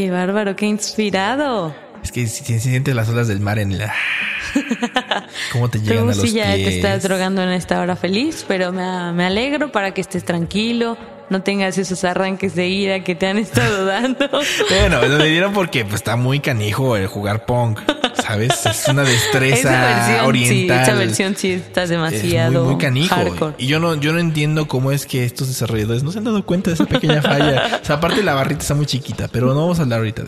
Qué 0.00 0.10
bárbaro, 0.10 0.56
qué 0.56 0.64
inspirado. 0.64 1.74
Es 2.02 2.10
que 2.10 2.26
si 2.26 2.42
se 2.42 2.58
sienten 2.58 2.96
las 2.96 3.10
olas 3.10 3.28
del 3.28 3.38
mar 3.38 3.58
en 3.58 3.76
la... 3.76 3.92
¿Cómo 5.52 5.68
te 5.68 5.78
llegan 5.78 5.98
Tú 5.98 6.02
a 6.04 6.06
los 6.06 6.22
sí 6.22 6.32
ya 6.32 6.52
te 6.52 6.56
pies? 6.56 6.76
estás 6.76 7.02
drogando 7.02 7.42
en 7.42 7.50
esta 7.50 7.78
hora 7.82 7.96
feliz, 7.96 8.46
pero 8.48 8.72
me, 8.72 9.12
me 9.12 9.26
alegro 9.26 9.70
para 9.70 9.92
que 9.92 10.00
estés 10.00 10.24
tranquilo, 10.24 10.96
no 11.28 11.42
tengas 11.42 11.76
esos 11.76 12.02
arranques 12.04 12.54
de 12.54 12.66
ira 12.68 13.04
que 13.04 13.14
te 13.14 13.26
han 13.26 13.36
estado 13.36 13.84
dando. 13.84 14.26
Bueno, 14.70 15.06
lo 15.06 15.22
dieron 15.22 15.52
porque 15.52 15.84
pues, 15.84 15.96
está 15.96 16.16
muy 16.16 16.40
canijo 16.40 16.96
el 16.96 17.06
jugar 17.06 17.44
punk, 17.44 17.80
¿sabes? 18.30 18.66
Es 18.66 18.88
una 18.88 19.02
destreza 19.02 19.70
versión 19.70 20.26
oriental. 20.26 20.56
sí, 20.78 20.82
esa 20.90 20.94
versión 20.98 21.36
sí 21.36 21.52
está 21.52 21.86
demasiado 21.86 22.52
es 22.52 22.58
muy, 22.64 22.74
muy 22.74 22.78
canijo. 22.80 23.14
hardcore. 23.14 23.54
Y 23.58 23.66
yo 23.66 23.80
no, 23.80 23.94
yo 23.96 24.12
no 24.12 24.18
entiendo 24.18 24.68
cómo 24.68 24.92
es 24.92 25.06
que 25.06 25.24
estos 25.24 25.48
desarrolladores 25.48 26.02
no 26.02 26.12
se 26.12 26.18
han 26.18 26.24
dado 26.24 26.44
cuenta 26.46 26.70
de 26.70 26.74
esa 26.74 26.86
pequeña 26.86 27.22
falla. 27.22 27.80
O 27.82 27.84
sea, 27.84 27.96
aparte 27.96 28.22
la 28.22 28.34
barrita 28.34 28.62
está 28.62 28.74
muy 28.74 28.86
chiquita, 28.86 29.28
pero 29.28 29.48
no 29.48 29.56
vamos 29.60 29.78
a 29.78 29.82
hablar 29.82 29.98
ahorita. 30.00 30.22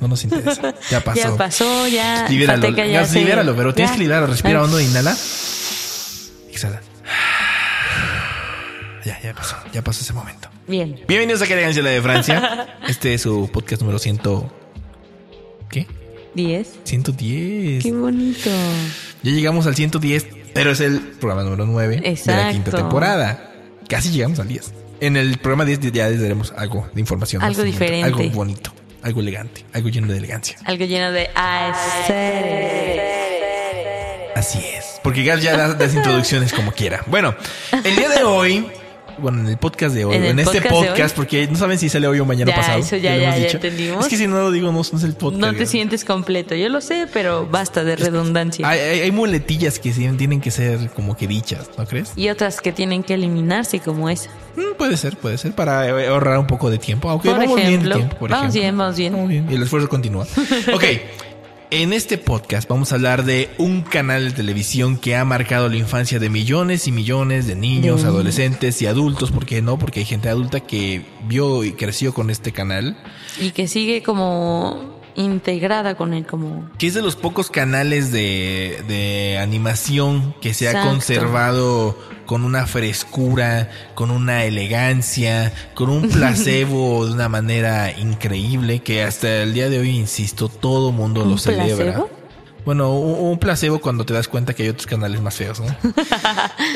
No 0.00 0.08
nos 0.08 0.24
interesa. 0.24 0.74
Ya 0.90 1.00
pasó. 1.04 1.20
Ya 1.20 1.36
pasó, 1.36 1.88
ya. 1.88 2.26
Libéralo, 2.28 2.68
ya 2.70 2.86
ya, 2.86 3.04
se- 3.06 3.18
libéralo, 3.20 3.54
pero 3.54 3.74
tienes 3.74 3.92
que 3.92 3.98
liberarlo. 3.98 4.28
Respira 4.28 4.62
hondo, 4.62 4.80
inhala. 4.80 5.14
Exhala. 6.50 6.80
Ya, 9.04 9.20
ya 9.20 9.34
pasó. 9.34 9.56
Ya 9.72 9.82
pasó 9.82 10.00
ese 10.02 10.12
momento. 10.12 10.48
Bien. 10.68 11.00
Bienvenidos 11.08 11.42
a 11.42 11.46
Que 11.46 11.54
Elegancia 11.54 11.82
la 11.82 11.90
de 11.90 12.00
Francia. 12.00 12.78
Este 12.88 13.14
es 13.14 13.22
su 13.22 13.50
podcast 13.52 13.82
número 13.82 13.98
100. 13.98 14.61
¿Qué? 16.34 16.42
10. 16.42 16.80
110. 16.84 17.82
Qué 17.82 17.92
bonito. 17.92 18.50
Ya 19.22 19.30
llegamos 19.32 19.66
al 19.66 19.74
110, 19.74 20.26
pero 20.54 20.72
es 20.72 20.80
el 20.80 21.00
programa 21.00 21.44
número 21.44 21.66
9 21.66 21.96
de 22.00 22.32
la 22.32 22.52
quinta 22.52 22.70
temporada. 22.70 23.52
Casi 23.88 24.10
llegamos 24.10 24.38
al 24.38 24.48
10. 24.48 24.72
En 25.00 25.16
el 25.16 25.38
programa 25.38 25.64
10 25.64 25.80
ya 25.92 26.08
les 26.08 26.20
daremos 26.20 26.52
algo 26.56 26.88
de 26.94 27.00
información. 27.00 27.42
Algo 27.42 27.62
diferente. 27.62 28.06
Algo 28.06 28.22
bonito, 28.30 28.72
algo 29.02 29.20
elegante, 29.20 29.64
algo 29.72 29.88
lleno 29.88 30.06
de 30.12 30.18
elegancia. 30.18 30.56
Algo 30.64 30.84
lleno 30.84 31.12
de. 31.12 31.28
Así 34.34 34.58
es. 34.58 35.00
Porque 35.02 35.24
Gas 35.24 35.42
ya 35.42 35.56
da 35.56 35.68
las 35.68 35.94
introducciones 35.94 36.52
como 36.52 36.72
quiera. 36.72 37.02
Bueno, 37.06 37.34
el 37.84 37.96
día 37.96 38.08
de 38.08 38.22
hoy, 38.22 38.66
bueno, 39.18 39.40
en 39.40 39.48
el 39.48 39.56
podcast 39.56 39.94
de 39.94 40.04
hoy, 40.04 40.16
En 40.16 40.24
en, 40.24 40.38
este 40.38 40.60
podcast 40.62 41.14
porque 41.16 41.46
no 41.48 41.56
saben 41.56 41.78
si 41.78 41.88
sale 41.88 42.06
hoy 42.06 42.18
o 42.20 42.24
mañana 42.24 42.50
Ya, 42.50 42.56
pasado. 42.56 42.78
eso 42.80 42.96
ya- 42.96 43.16
ya- 43.16 43.22
hemos 43.24 43.36
ya 43.36 43.44
dicho. 43.44 43.56
entendimos. 43.58 44.04
Es 44.04 44.10
que 44.10 44.16
si 44.16 44.26
no 44.26 44.36
lo 44.40 44.50
digo, 44.50 44.72
no, 44.72 44.72
no 44.72 44.98
es 44.98 45.04
el 45.04 45.14
podcast. 45.14 45.40
No 45.40 45.52
te 45.52 45.58
Gas. 45.60 45.68
sientes 45.70 46.04
completo. 46.04 46.54
Yo 46.54 46.68
lo 46.68 46.80
sé, 46.80 47.06
pero 47.12 47.46
basta 47.46 47.84
de 47.84 47.96
redundancia. 47.96 48.68
Hay, 48.68 48.80
hay- 48.80 49.00
hay 49.00 49.10
muletillas 49.12 49.78
que 49.78 49.90
tienen 49.92 50.40
que 50.40 50.50
ser 50.50 50.90
como 50.90 51.16
que 51.16 51.26
dichas, 51.26 51.70
¿no 51.78 51.86
crees? 51.86 52.12
Y 52.16 52.28
otras 52.28 52.60
que 52.60 52.72
tienen 52.72 53.02
que 53.02 53.14
eliminarse, 53.14 53.80
como 53.80 54.08
esa. 54.08 54.30
Mm, 54.56 54.76
puede 54.76 54.96
ser, 54.96 55.16
puede 55.16 55.38
ser, 55.38 55.52
para 55.52 55.86
eh, 55.88 56.08
ahorrar 56.08 56.38
un 56.38 56.46
poco 56.46 56.68
de 56.70 56.78
tiempo. 56.78 57.08
Aunque 57.08 57.28
Por 57.30 57.38
vamos 57.38 57.56
bien 57.56 57.68
de 57.68 57.74
ejemplo. 57.74 57.96
tiempo, 57.96 58.16
por 58.16 58.30
Vamos 58.30 58.44
ejemplo. 58.54 58.60
bien, 58.62 58.78
vamos 58.78 58.96
bien. 58.96 59.12
Vamos 59.12 59.28
bien. 59.28 59.46
Y 59.50 59.54
el 59.54 59.62
esfuerzo 59.62 59.88
continúa. 59.88 60.26
ok. 60.74 60.84
En 61.74 61.94
este 61.94 62.18
podcast 62.18 62.68
vamos 62.68 62.92
a 62.92 62.96
hablar 62.96 63.24
de 63.24 63.48
un 63.56 63.80
canal 63.80 64.26
de 64.28 64.32
televisión 64.32 64.98
que 64.98 65.16
ha 65.16 65.24
marcado 65.24 65.70
la 65.70 65.76
infancia 65.78 66.18
de 66.18 66.28
millones 66.28 66.86
y 66.86 66.92
millones 66.92 67.46
de 67.46 67.56
niños, 67.56 68.04
adolescentes 68.04 68.82
y 68.82 68.86
adultos. 68.86 69.30
¿Por 69.30 69.46
qué 69.46 69.62
no? 69.62 69.78
Porque 69.78 70.00
hay 70.00 70.04
gente 70.04 70.28
adulta 70.28 70.60
que 70.60 71.02
vio 71.26 71.64
y 71.64 71.72
creció 71.72 72.12
con 72.12 72.28
este 72.28 72.52
canal. 72.52 72.98
Y 73.40 73.52
que 73.52 73.68
sigue 73.68 74.02
como 74.02 75.00
integrada 75.14 75.94
con 75.94 76.14
él, 76.14 76.26
como... 76.26 76.68
Que 76.78 76.86
es 76.86 76.94
de 76.94 77.02
los 77.02 77.16
pocos 77.16 77.50
canales 77.50 78.12
de, 78.12 78.82
de 78.88 79.38
animación 79.38 80.34
que 80.40 80.54
se 80.54 80.68
ha 80.68 80.82
conservado 80.84 81.96
con 82.26 82.44
una 82.44 82.66
frescura, 82.66 83.70
con 83.94 84.10
una 84.10 84.44
elegancia, 84.44 85.52
con 85.74 85.90
un 85.90 86.08
placebo 86.08 87.06
de 87.06 87.12
una 87.12 87.28
manera 87.28 87.96
increíble 87.98 88.80
que 88.80 89.02
hasta 89.02 89.42
el 89.42 89.54
día 89.54 89.68
de 89.68 89.78
hoy, 89.78 89.90
insisto, 89.90 90.48
todo 90.48 90.92
mundo 90.92 91.24
lo 91.24 91.32
¿Un 91.32 91.38
celebra. 91.38 91.94
placebo? 91.94 92.21
Bueno, 92.64 92.92
un 92.92 93.38
placebo 93.38 93.80
cuando 93.80 94.04
te 94.06 94.14
das 94.14 94.28
cuenta 94.28 94.54
que 94.54 94.62
hay 94.64 94.68
otros 94.68 94.86
canales 94.86 95.20
más 95.20 95.34
feos, 95.36 95.60
¿no? 95.60 95.66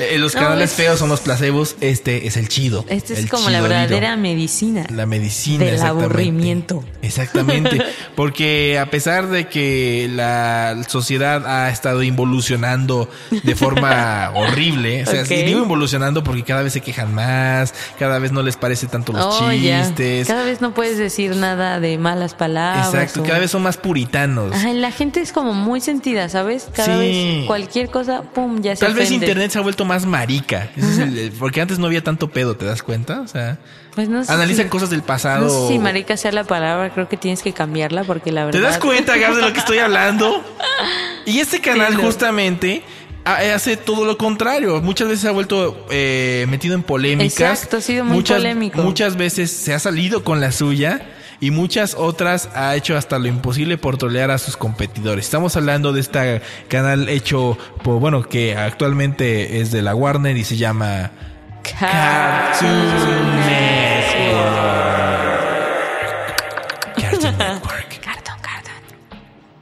Eh, 0.00 0.18
los 0.18 0.34
No, 0.34 0.40
canales 0.42 0.70
es- 0.70 0.76
feos 0.76 0.98
son 0.98 1.08
los 1.08 1.20
placebos, 1.20 1.76
este 1.80 2.26
es 2.26 2.36
el 2.36 2.48
chido. 2.48 2.84
Esta 2.88 3.14
es 3.14 3.26
como 3.30 3.48
la 3.50 3.60
verdadera 3.60 4.16
medicina. 4.16 4.84
La 4.90 5.06
medicina. 5.06 5.64
Del 5.64 5.74
exactamente. 5.74 6.04
aburrimiento. 6.06 6.84
Exactamente. 7.02 7.78
Porque 8.16 8.78
a 8.78 8.86
pesar 8.90 9.28
de 9.28 9.48
que 9.48 10.08
la 10.12 10.76
sociedad 10.88 11.46
ha 11.46 11.70
estado 11.70 12.02
involucionando 12.02 13.08
de 13.30 13.54
forma 13.54 14.30
horrible, 14.34 15.02
o 15.02 15.06
sea, 15.06 15.22
Ok. 15.22 15.30
y 15.30 15.42
digo 15.44 15.62
involucionando 15.62 16.22
porque 16.24 16.42
cada 16.42 16.62
vez 16.62 16.72
se 16.72 16.80
quejan 16.80 17.14
más, 17.14 17.74
cada 17.98 18.18
vez 18.18 18.32
no 18.32 18.42
les 18.42 18.56
parece 18.56 18.86
tanto 18.86 19.12
los 19.12 19.24
Oh, 19.40 19.52
ya. 19.52 19.84
chistes. 19.84 20.26
Cada 20.28 20.44
vez 20.44 20.60
no 20.60 20.72
puedes 20.74 20.98
decir 20.98 21.36
nada 21.36 21.78
de 21.80 21.98
malas 21.98 22.34
palabras. 22.34 22.88
Exacto, 22.92 23.22
o- 23.22 23.24
cada 23.24 23.38
vez 23.38 23.50
son 23.50 23.62
más 23.62 23.76
puritanos. 23.76 24.52
Ajá, 24.54 24.72
la 24.72 24.90
gente 24.90 25.20
es 25.20 25.32
como 25.32 25.52
muy 25.54 25.75
sentida, 25.80 26.28
¿sabes? 26.28 26.68
Cada 26.74 26.98
Sí. 26.98 26.98
vez 27.38 27.46
cualquier 27.46 27.90
cosa, 27.90 28.22
pum, 28.22 28.60
ya 28.62 28.74
se 28.76 28.84
Tal 28.84 28.94
vez 28.94 29.10
internet 29.10 29.50
se 29.50 29.58
ha 29.58 29.62
vuelto 29.62 29.84
más 29.84 30.06
marica. 30.06 30.70
Ese 30.76 30.90
es 30.92 30.98
el- 30.98 31.18
el- 31.18 31.32
porque 31.32 31.60
antes 31.60 31.78
no 31.78 31.86
había 31.86 32.02
tanto 32.04 32.28
pedo, 32.30 32.56
¿te 32.56 32.64
das 32.64 32.82
cuenta? 32.82 33.20
O 33.20 33.28
sea, 33.28 33.58
Pues 33.94 34.08
no 34.08 34.22
sé 34.24 34.32
analizan 34.32 34.66
si- 34.66 34.70
cosas 34.70 34.90
del 34.90 35.02
pasado. 35.02 35.44
No 35.46 35.50
sé 35.50 35.68
si 35.74 35.78
marica 35.78 36.16
sea 36.16 36.32
la 36.32 36.44
palabra, 36.44 36.90
creo 36.92 37.08
que 37.08 37.16
tienes 37.16 37.42
que 37.42 37.52
cambiarla 37.52 38.04
porque 38.04 38.32
la 38.32 38.42
¿Te 38.50 38.58
verdad... 38.58 38.70
das 38.72 38.78
cuenta, 38.78 39.16
Gab, 39.16 39.34
de 39.34 39.42
lo 39.42 39.52
que 39.52 39.58
estoy 39.60 39.78
hablando? 39.78 40.42
Y 41.26 41.40
este 41.40 41.60
canal 41.60 41.94
Sí, 41.96 42.02
justamente 42.02 42.82
ha- 43.24 43.54
hace 43.54 43.76
todo 43.76 44.04
lo 44.04 44.16
contrario. 44.16 44.80
Muchas 44.80 45.08
veces 45.08 45.22
se 45.22 45.28
ha 45.28 45.32
vuelto 45.32 45.84
eh, 45.90 46.46
metido 46.48 46.74
en 46.76 46.82
polémicas. 46.84 47.32
Exacto, 47.40 47.78
ha 47.78 47.80
sido 47.80 48.04
muy 48.04 48.18
muchas, 48.18 48.36
polémico. 48.36 48.80
Muchas 48.82 49.16
veces 49.16 49.50
se 49.50 49.74
ha 49.74 49.78
salido 49.80 50.22
con 50.22 50.40
la 50.40 50.52
suya 50.52 51.00
y 51.40 51.50
muchas 51.50 51.94
otras 51.94 52.48
ha 52.54 52.74
hecho 52.76 52.96
hasta 52.96 53.18
lo 53.18 53.26
imposible 53.28 53.78
por 53.78 53.98
trolear 53.98 54.30
a 54.30 54.38
sus 54.38 54.56
competidores. 54.56 55.24
Estamos 55.26 55.56
hablando 55.56 55.92
de 55.92 56.00
este 56.00 56.42
canal 56.68 57.08
hecho 57.08 57.58
por, 57.82 58.00
bueno, 58.00 58.22
que 58.22 58.56
actualmente 58.56 59.60
es 59.60 59.70
de 59.70 59.82
la 59.82 59.94
Warner 59.94 60.36
y 60.36 60.44
se 60.44 60.56
llama 60.56 61.10
Cartoon 61.62 62.70
Network. 63.46 64.56
Cartoon 67.00 67.38
Network. 67.38 68.00
Cartón, 68.00 68.36
cartón. 68.40 68.72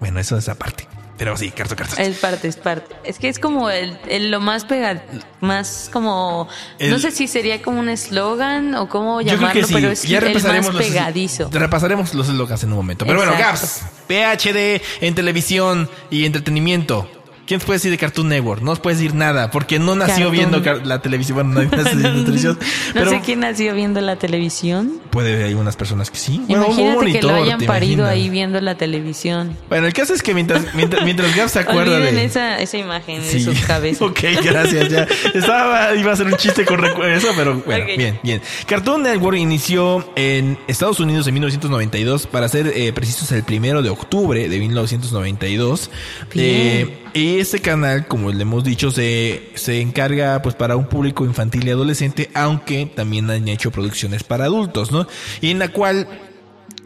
Bueno, 0.00 0.20
eso 0.20 0.36
es 0.36 0.48
aparte. 0.48 0.93
Pero 1.16 1.36
sí, 1.36 1.50
Cartoon 1.52 1.76
Cartoon. 1.78 2.00
Es 2.00 2.18
parte, 2.18 2.48
es 2.48 2.56
parte. 2.56 2.96
Es 3.04 3.18
que 3.20 3.28
es 3.28 3.38
como 3.38 3.70
el, 3.70 3.96
el- 4.08 4.32
lo 4.32 4.40
más 4.40 4.64
pega, 4.64 5.00
más 5.40 5.88
como, 5.92 6.48
El- 6.80 6.90
no 6.90 6.98
sé 6.98 7.12
si 7.12 7.28
sería 7.28 7.62
como 7.62 7.78
un 7.78 7.88
eslogan 7.88 8.74
o 8.74 8.88
cómo 8.88 9.20
Yo 9.20 9.26
creo 9.28 9.36
llamarlo, 9.38 9.60
que 9.60 9.66
sí. 9.68 9.74
pero 9.74 9.90
es 9.92 10.02
ya 10.02 10.18
el 10.18 10.24
repasaremos 10.24 10.66
más 10.66 10.74
los, 10.74 10.84
pegadizo. 10.86 11.48
Repasaremos 11.52 12.14
los 12.14 12.28
eslogans 12.28 12.64
en 12.64 12.70
un 12.70 12.76
momento. 12.76 13.06
Pero 13.06 13.18
bueno. 13.18 13.32
Gaps, 13.38 13.82
PHD 14.08 14.82
en 15.00 15.14
televisión 15.14 15.88
y 16.10 16.24
entretenimiento. 16.24 17.08
¿Quién 17.46 17.60
puede 17.60 17.76
decir 17.76 17.90
de 17.90 17.98
Cartoon 17.98 18.28
Network? 18.30 18.62
No 18.62 18.70
nos 18.70 18.80
puede 18.80 18.96
decir 18.96 19.14
nada, 19.14 19.50
porque 19.50 19.78
no 19.78 19.94
nació 19.94 20.30
Cartoon. 20.32 20.32
viendo 20.62 20.84
la 20.84 21.02
televisión. 21.02 21.34
Bueno, 21.36 21.50
nadie 21.62 21.68
nació 21.76 21.98
viendo 21.98 22.24
televisión. 22.24 22.58
no 22.58 22.66
pero 22.94 23.10
sé 23.10 23.20
quién 23.20 23.40
nació 23.40 23.74
viendo 23.74 24.00
la 24.00 24.16
televisión. 24.16 25.00
Puede, 25.14 25.44
hay 25.44 25.54
unas 25.54 25.76
personas 25.76 26.10
que 26.10 26.18
sí. 26.18 26.42
Bueno, 26.48 26.66
un 26.66 26.72
Imagínate 26.72 26.92
que 26.92 26.96
monitor, 27.12 27.30
lo 27.30 27.42
hayan 27.44 27.58
¿te 27.60 27.66
parido 27.66 28.04
ahí 28.04 28.28
viendo 28.28 28.60
la 28.60 28.74
televisión. 28.76 29.56
Bueno, 29.68 29.86
el 29.86 29.92
caso 29.92 30.12
es 30.12 30.22
que 30.22 30.34
mientras, 30.34 30.66
mientras, 30.74 31.04
mientras 31.04 31.34
Gaps 31.36 31.52
se 31.52 31.60
acuerda 31.60 31.94
Olviden 31.96 32.16
de... 32.16 32.24
esa, 32.24 32.58
esa 32.60 32.76
imagen 32.78 33.22
Sí. 33.22 33.38
de 33.38 33.44
sus 33.44 33.60
cabezas. 33.60 34.02
ok, 34.08 34.18
gracias. 34.42 34.88
Ya 34.88 35.06
estaba, 35.32 35.94
iba 35.94 36.10
a 36.10 36.14
hacer 36.14 36.26
un 36.26 36.36
chiste 36.36 36.64
con 36.64 36.84
eso, 36.84 37.28
pero 37.36 37.62
bueno, 37.64 37.84
Ok. 37.84 37.96
bien, 37.96 38.18
bien. 38.24 38.42
Cartoon 38.66 39.04
Network 39.04 39.38
inició 39.38 40.12
en 40.16 40.58
Estados 40.66 40.98
Unidos 40.98 41.26
en 41.28 41.34
1992, 41.34 42.26
para 42.26 42.48
ser 42.48 42.72
eh, 42.74 42.92
precisos, 42.92 43.30
el 43.30 43.44
primero 43.44 43.82
de 43.82 43.90
octubre 43.90 44.48
de 44.48 44.58
1992. 44.58 45.90
Bien. 46.34 46.44
Eh, 46.46 46.98
y 47.14 47.38
este 47.38 47.60
canal, 47.60 48.08
como 48.08 48.32
le 48.32 48.42
hemos 48.42 48.64
dicho, 48.64 48.90
se, 48.90 49.50
se 49.54 49.80
encarga 49.80 50.42
pues 50.42 50.56
para 50.56 50.74
un 50.74 50.88
público 50.88 51.24
infantil 51.24 51.68
y 51.68 51.70
adolescente, 51.70 52.28
aunque 52.34 52.90
también 52.92 53.30
han 53.30 53.46
hecho 53.46 53.70
producciones 53.70 54.24
para 54.24 54.46
adultos, 54.46 54.90
¿no? 54.90 55.03
Y 55.40 55.50
en 55.50 55.58
la 55.58 55.68
cual 55.68 56.06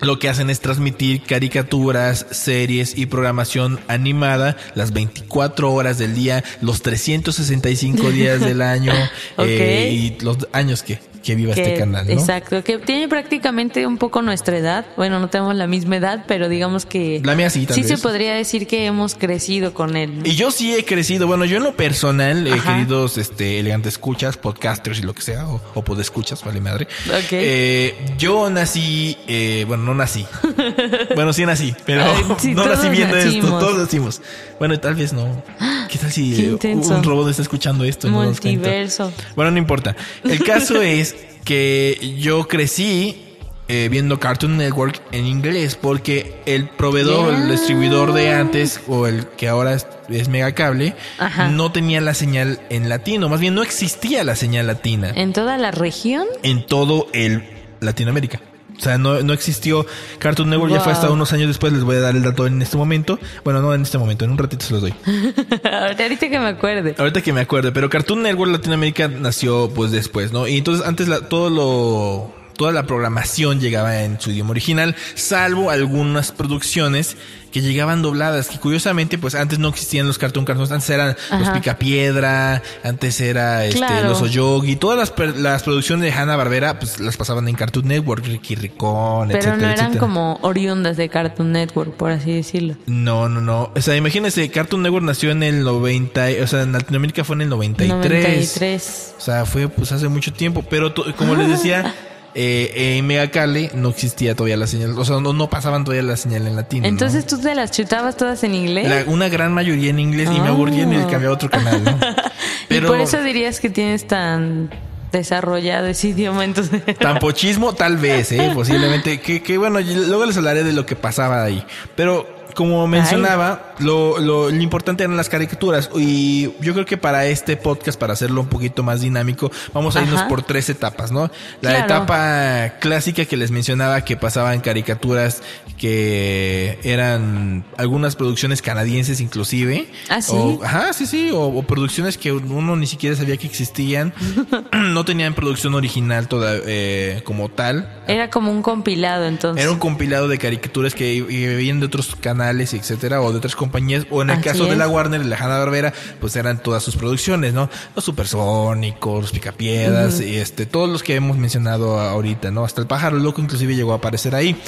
lo 0.01 0.19
que 0.19 0.29
hacen 0.29 0.51
es 0.51 0.61
transmitir 0.61 1.23
caricaturas, 1.23 2.27
series 2.31 2.97
y 2.97 3.07
programación 3.07 3.81
animada 3.89 4.57
las 4.75 4.93
24 4.93 5.73
horas 5.73 5.99
del 5.99 6.15
día, 6.15 6.45
los 6.61 6.83
365 6.83 8.11
días 8.11 8.41
del 8.41 8.63
año 8.63 8.93
eh, 9.39 9.91
y 9.93 10.23
los 10.23 10.49
años 10.53 10.83
que, 10.83 11.01
que 11.29 11.35
viva 11.35 11.53
Que- 11.53 11.61
este 11.61 11.75
canal, 11.75 12.07
¿no? 12.07 12.13
Exacto, 12.15 12.65
que 12.65 12.79
tiene 12.79 13.07
prácticamente 13.07 13.87
un 13.87 13.99
poco 13.99 14.23
nuestra 14.23 14.57
edad. 14.57 14.87
Bueno, 14.97 15.21
no 15.21 15.29
tenemos 15.29 15.55
la 15.55 15.67
misma 15.67 15.97
edad, 15.99 16.25
pero 16.27 16.49
digamos 16.49 16.87
que 16.87 17.21
La 17.23 17.35
mía 17.35 17.51
sí, 17.51 17.67
tal 17.67 17.75
sí 17.75 17.83
vez. 17.83 17.91
se 17.91 17.99
podría 17.99 18.33
decir 18.33 18.67
que 18.67 18.87
hemos 18.87 19.15
crecido 19.15 19.75
con 19.75 19.99
él. 19.99 20.23
Y 20.25 20.37
yo 20.37 20.51
sí 20.51 20.75
he 20.75 20.87
crecido, 20.87 21.27
bueno, 21.27 21.45
yo 21.45 21.59
en 21.59 21.65
lo 21.65 21.77
personal, 21.77 22.47
eh, 22.47 22.55
queridos 22.65 23.19
este, 23.19 23.61
elegantes 23.61 23.93
escuchas, 23.95 24.39
podcasters 24.39 25.01
y 25.01 25.03
lo 25.03 25.13
que 25.13 25.21
sea, 25.21 25.47
o, 25.47 25.61
o 25.75 25.85
podescuchas, 25.85 26.43
vale 26.43 26.63
madre. 26.63 26.89
Eh, 27.31 27.95
yo 28.17 28.49
nací, 28.49 29.15
eh, 29.27 29.67
bueno, 29.69 29.83
no 29.85 29.95
nací. 29.95 30.25
bueno, 31.15 31.35
sí 31.35 31.45
nací, 31.45 31.75
pero 31.85 32.05
Ay, 32.05 32.25
sí, 32.39 32.55
no 32.55 32.65
nací 32.65 32.89
viendo 32.89 33.19
esto, 33.19 33.49
todos 33.59 33.77
nacimos. 33.77 34.23
Bueno, 34.59 34.81
tal 34.81 34.95
vez 34.95 35.13
no. 35.13 35.43
¿Qué 35.91 35.99
tal 35.99 36.11
si 36.11 36.57
Qué 36.61 36.75
un 36.75 37.03
robot 37.05 37.29
está 37.29 37.43
escuchando 37.43 37.85
esto? 37.85 38.09
y 38.09 38.11
no? 38.11 38.23
Multiverso. 38.23 39.13
Bueno, 39.37 39.51
no 39.51 39.59
importa. 39.59 39.95
El 40.25 40.43
caso 40.43 40.81
es 40.83 41.18
que 41.49 42.15
yo 42.19 42.47
crecí 42.47 43.25
eh, 43.69 43.89
viendo 43.91 44.21
Cartoon 44.21 44.59
Network 44.59 45.01
en 45.13 45.25
inglés 45.25 45.77
porque 45.81 46.43
el 46.45 46.69
proveedor, 46.69 47.33
el 47.33 47.51
distribuidor 47.51 48.13
de 48.13 48.35
antes 48.35 48.83
o 48.87 49.07
el 49.07 49.27
que 49.29 49.49
ahora 49.49 49.73
es, 49.73 49.87
es 50.11 50.29
Megacable 50.29 50.95
Ajá. 51.19 51.49
no 51.49 51.73
tenía 51.73 52.03
la 52.03 52.13
señal 52.13 52.61
en 52.69 52.91
latino, 52.91 53.31
más 53.31 53.41
bien 53.41 53.55
no 53.55 53.63
existía 53.63 54.25
la 54.25 54.37
señal 54.37 54.67
latina 54.67 55.11
En 55.15 55.33
toda 55.33 55.57
la 55.57 55.71
región. 55.71 56.27
en 56.43 56.67
todo 56.67 57.07
el 57.15 57.43
Latinoamérica. 57.81 58.43
O 58.79 58.81
sea, 58.81 58.97
no, 58.97 59.21
no 59.23 59.33
existió 59.33 59.85
Cartoon 60.19 60.51
Network, 60.51 60.73
ya 60.73 60.81
fue 60.81 60.93
hasta 60.93 61.11
unos 61.11 61.33
años 61.33 61.49
después, 61.49 61.73
les 61.73 61.83
voy 61.83 61.97
a 61.97 62.01
dar 62.01 62.15
el 62.15 62.23
dato 62.23 62.47
en 62.47 62.63
este 62.63 62.77
momento. 62.77 63.19
Bueno, 63.45 63.61
no 63.61 63.75
en 63.75 63.83
este 63.83 63.99
momento, 63.99 64.25
en 64.25 64.31
un 64.31 64.39
ratito 64.39 64.65
se 64.65 64.73
los 64.73 64.83
doy. 64.83 64.95
Ahorita 65.65 66.31
que 66.31 66.39
me 66.39 66.47
acuerde. 66.47 66.95
Ahorita 66.97 67.21
que 67.21 67.33
me 67.33 67.41
acuerdo, 67.41 67.73
pero 67.73 67.91
Cartoon 67.91 68.23
Network 68.23 68.53
Latinoamérica 68.53 69.09
nació 69.09 69.71
pues 69.75 69.91
después, 69.91 70.33
¿no? 70.33 70.47
Y 70.47 70.59
entonces 70.59 70.87
antes 70.87 71.09
la, 71.09 71.21
todo 71.23 71.51
lo 71.51 72.38
toda 72.59 72.73
la 72.73 72.83
programación 72.87 73.61
llegaba 73.61 74.03
en 74.03 74.21
su 74.21 74.31
idioma 74.33 74.51
original, 74.51 74.95
salvo 75.15 75.71
algunas 75.71 76.33
producciones 76.33 77.17
que 77.53 77.63
llegaban 77.63 78.03
dobladas, 78.03 78.49
que 78.49 78.59
curiosamente 78.59 79.17
pues 79.17 79.35
antes 79.35 79.59
no 79.59 79.69
existían 79.69 80.07
los 80.07 80.19
Cartoon 80.19 80.45
Cartoons, 80.45 80.71
antes 80.71 80.91
eran 80.91 81.17
los 81.31 81.49
Ajá. 81.49 81.55
Picapiedra, 81.55 82.63
antes 82.85 83.21
era 83.23 83.65
este 83.65 83.79
Claro. 83.79 84.09
los 84.11 84.21
Oyogi, 84.21 84.77
todas 84.77 84.99
las, 84.99 85.37
las 85.39 85.63
producciones 85.63 86.03
de 86.05 86.13
Hanna 86.13 86.37
Barbera 86.37 86.79
pues 86.79 87.01
las 87.01 87.17
pasaban 87.17 87.49
en 87.49 87.55
Cartoon 87.55 87.89
Network, 87.89 88.27
Ricky 88.27 88.55
Ricón, 88.55 89.29
Pero 89.29 89.39
etcétera, 89.39 89.57
no 89.57 89.63
eran 89.67 89.73
etcétera. 89.79 90.01
como 90.01 90.39
oriundas 90.43 90.99
de 90.99 91.09
Cartoon 91.09 91.53
Network, 91.53 91.95
por 91.95 92.11
así 92.11 92.33
decirlo. 92.35 92.77
No, 92.85 93.31
no, 93.31 93.41
no. 93.41 93.73
O 93.75 93.81
sea, 93.81 93.97
imagínense, 93.97 94.51
Cartoon 94.51 94.83
Network 94.83 95.07
nació 95.07 95.31
en 95.31 95.43
el 95.43 95.65
90, 95.65 96.27
o 96.43 96.47
sea, 96.47 96.63
en 96.63 96.73
Latinoamérica 96.73 97.25
fue 97.25 97.37
en 97.37 97.43
el 97.43 97.49
93. 97.49 97.97
93. 97.97 99.15
O 99.17 99.21
sea, 99.23 99.47
fue 99.47 99.69
pues 99.69 99.91
hace 99.93 100.09
mucho 100.09 100.35
tiempo, 100.35 100.63
pero 100.69 100.93
como 101.17 101.35
les 101.35 101.49
decía, 101.49 101.95
eh, 102.41 102.97
en 102.99 103.07
Megacable 103.07 103.73
no 103.75 103.89
existía 103.89 104.37
todavía 104.37 104.57
la 104.57 104.69
señal, 104.69 104.97
o 104.97 105.05
sea, 105.05 105.19
no, 105.21 105.33
no 105.33 105.51
pasaban 105.51 105.83
todavía 105.83 106.05
la 106.05 106.17
señal 106.17 106.47
en 106.47 106.55
latino. 106.55 106.83
¿no? 106.83 106.89
Entonces 106.89 107.27
tú 107.27 107.41
te 107.41 107.53
las 107.57 107.73
chutabas 107.73 108.17
todas 108.17 108.45
en 108.45 108.55
inglés. 108.55 108.87
La- 108.89 109.11
una 109.11 109.29
gran 109.29 109.53
mayoría 109.53 109.91
en 109.91 109.99
inglés 109.99 110.29
y 110.33 110.41
me 110.41 110.47
aburría 110.49 110.85
el 110.85 110.95
Ah. 111.03 111.07
cambiaba 111.11 111.33
a 111.33 111.35
otro 111.35 111.51
canal, 111.51 111.83
¿no? 111.83 111.99
Y 112.71 112.81
por 112.81 113.01
eso 113.01 113.21
dirías 113.23 113.59
que 113.59 113.71
tienes 113.71 114.07
tan 114.07 114.71
desarrollado 115.11 115.87
ese 115.87 116.09
idioma, 116.09 116.45
entonces. 116.45 116.83
Tampochismo, 117.01 117.73
tal 117.75 117.97
vez, 117.97 118.31
¿eh? 118.31 118.53
Posiblemente. 118.55 119.21
Que, 119.21 119.43
que 119.43 119.59
bueno, 119.59 119.81
y 119.81 119.95
luego 119.95 120.25
les 120.27 120.37
hablaré 120.37 120.63
de 120.63 120.73
lo 120.73 120.87
que 120.87 120.95
pasaba 120.95 121.43
ahí. 121.43 121.65
Pero 121.97 122.29
como 122.55 122.87
mencionaba, 122.87 123.68
lo, 123.81 124.19
lo, 124.19 124.51
lo 124.51 124.63
importante 124.63 125.05
eran 125.05 125.17
las 125.17 125.29
caricaturas. 125.29 125.91
Y 125.97 126.51
yo 126.61 126.73
creo 126.75 126.85
que 126.85 126.97
para 126.97 127.27
este 127.27 127.57
podcast, 127.57 127.99
para 127.99 128.13
hacerlo 128.13 128.41
un 128.41 128.49
poquito 128.49 128.83
más 128.83 129.01
dinámico, 129.01 129.51
vamos 129.75 129.97
a 129.97 130.03
irnos 130.03 130.21
Ajá. 130.21 130.29
por 130.29 130.43
tres 130.43 130.69
etapas, 130.71 131.13
¿no? 131.13 131.31
La 131.61 131.71
Claro. 131.71 131.85
etapa 131.85 132.79
clásica 132.81 133.25
que 133.25 133.37
les 133.37 133.51
mencionaba 133.51 134.01
que 134.05 134.17
pasaba 134.17 134.55
en 134.55 134.61
caricaturas 134.61 135.43
que 135.77 136.79
eran 136.83 137.65
algunas 137.77 138.17
producciones 138.17 138.63
canadienses 138.63 139.21
inclusive. 139.21 139.89
¿Ah, 140.09 140.21
sí? 140.21 140.33
O- 140.35 140.61
ajá, 140.63 140.93
sí, 140.93 141.07
sí. 141.07 141.31
O, 141.31 141.43
o 141.47 141.63
producciones 141.63 142.19
que 142.19 142.33
uno 142.33 142.77
ni 142.77 142.87
siquiera 142.87 143.17
sabía 143.17 143.37
que 143.37 143.47
existían. 143.47 144.13
no 144.73 145.05
tenían 145.05 145.35
producción 145.35 145.75
original 145.75 146.29
toda, 146.29 146.57
eh, 146.67 147.23
como 147.25 147.49
tal. 147.49 147.89
Era 148.07 148.31
como 148.31 148.51
un 148.51 148.63
compilado, 148.63 149.27
entonces. 149.27 149.63
Era 149.63 149.73
un 149.73 149.79
compilado 149.79 150.29
de 150.29 150.39
caricaturas 150.39 150.95
que 150.95 151.23
venían 151.23 151.81
de 151.81 151.87
otros 151.87 152.15
canales, 152.17 152.75
etcétera, 152.75 153.21
o 153.23 153.31
de 153.33 153.39
otras 153.39 153.55
compañías, 153.55 153.68
o 154.11 154.23
en 154.23 154.31
el 154.31 154.37
Así 154.37 154.45
caso 154.45 154.67
de 154.67 154.77
la 154.77 154.89
Warner, 154.89 155.23
de 155.23 155.29
la 155.29 155.37
Hanna 155.37 155.59
Barbera, 155.59 155.93
pues 156.21 156.37
eran 156.37 156.63
todas 156.63 156.83
sus 156.83 156.97
producciones, 156.97 157.53
¿no? 157.53 157.69
Los 157.95 158.05
Supersónicos, 158.05 159.23
los 159.23 159.33
Picapiedras, 159.33 160.21
y 160.21 160.37
este, 160.37 160.67
todos 160.67 160.89
los 160.89 161.03
que 161.03 161.15
hemos 161.15 161.37
mencionado 161.37 161.99
ahorita, 161.99 162.51
¿no? 162.51 162.65
Hasta 162.65 162.81
el 162.81 162.87
pájaro 162.87 163.19
loco 163.19 163.41
inclusive 163.41 163.75
llegó 163.75 163.93
a 163.93 163.97
aparecer 163.97 164.35
ahí. 164.35 164.61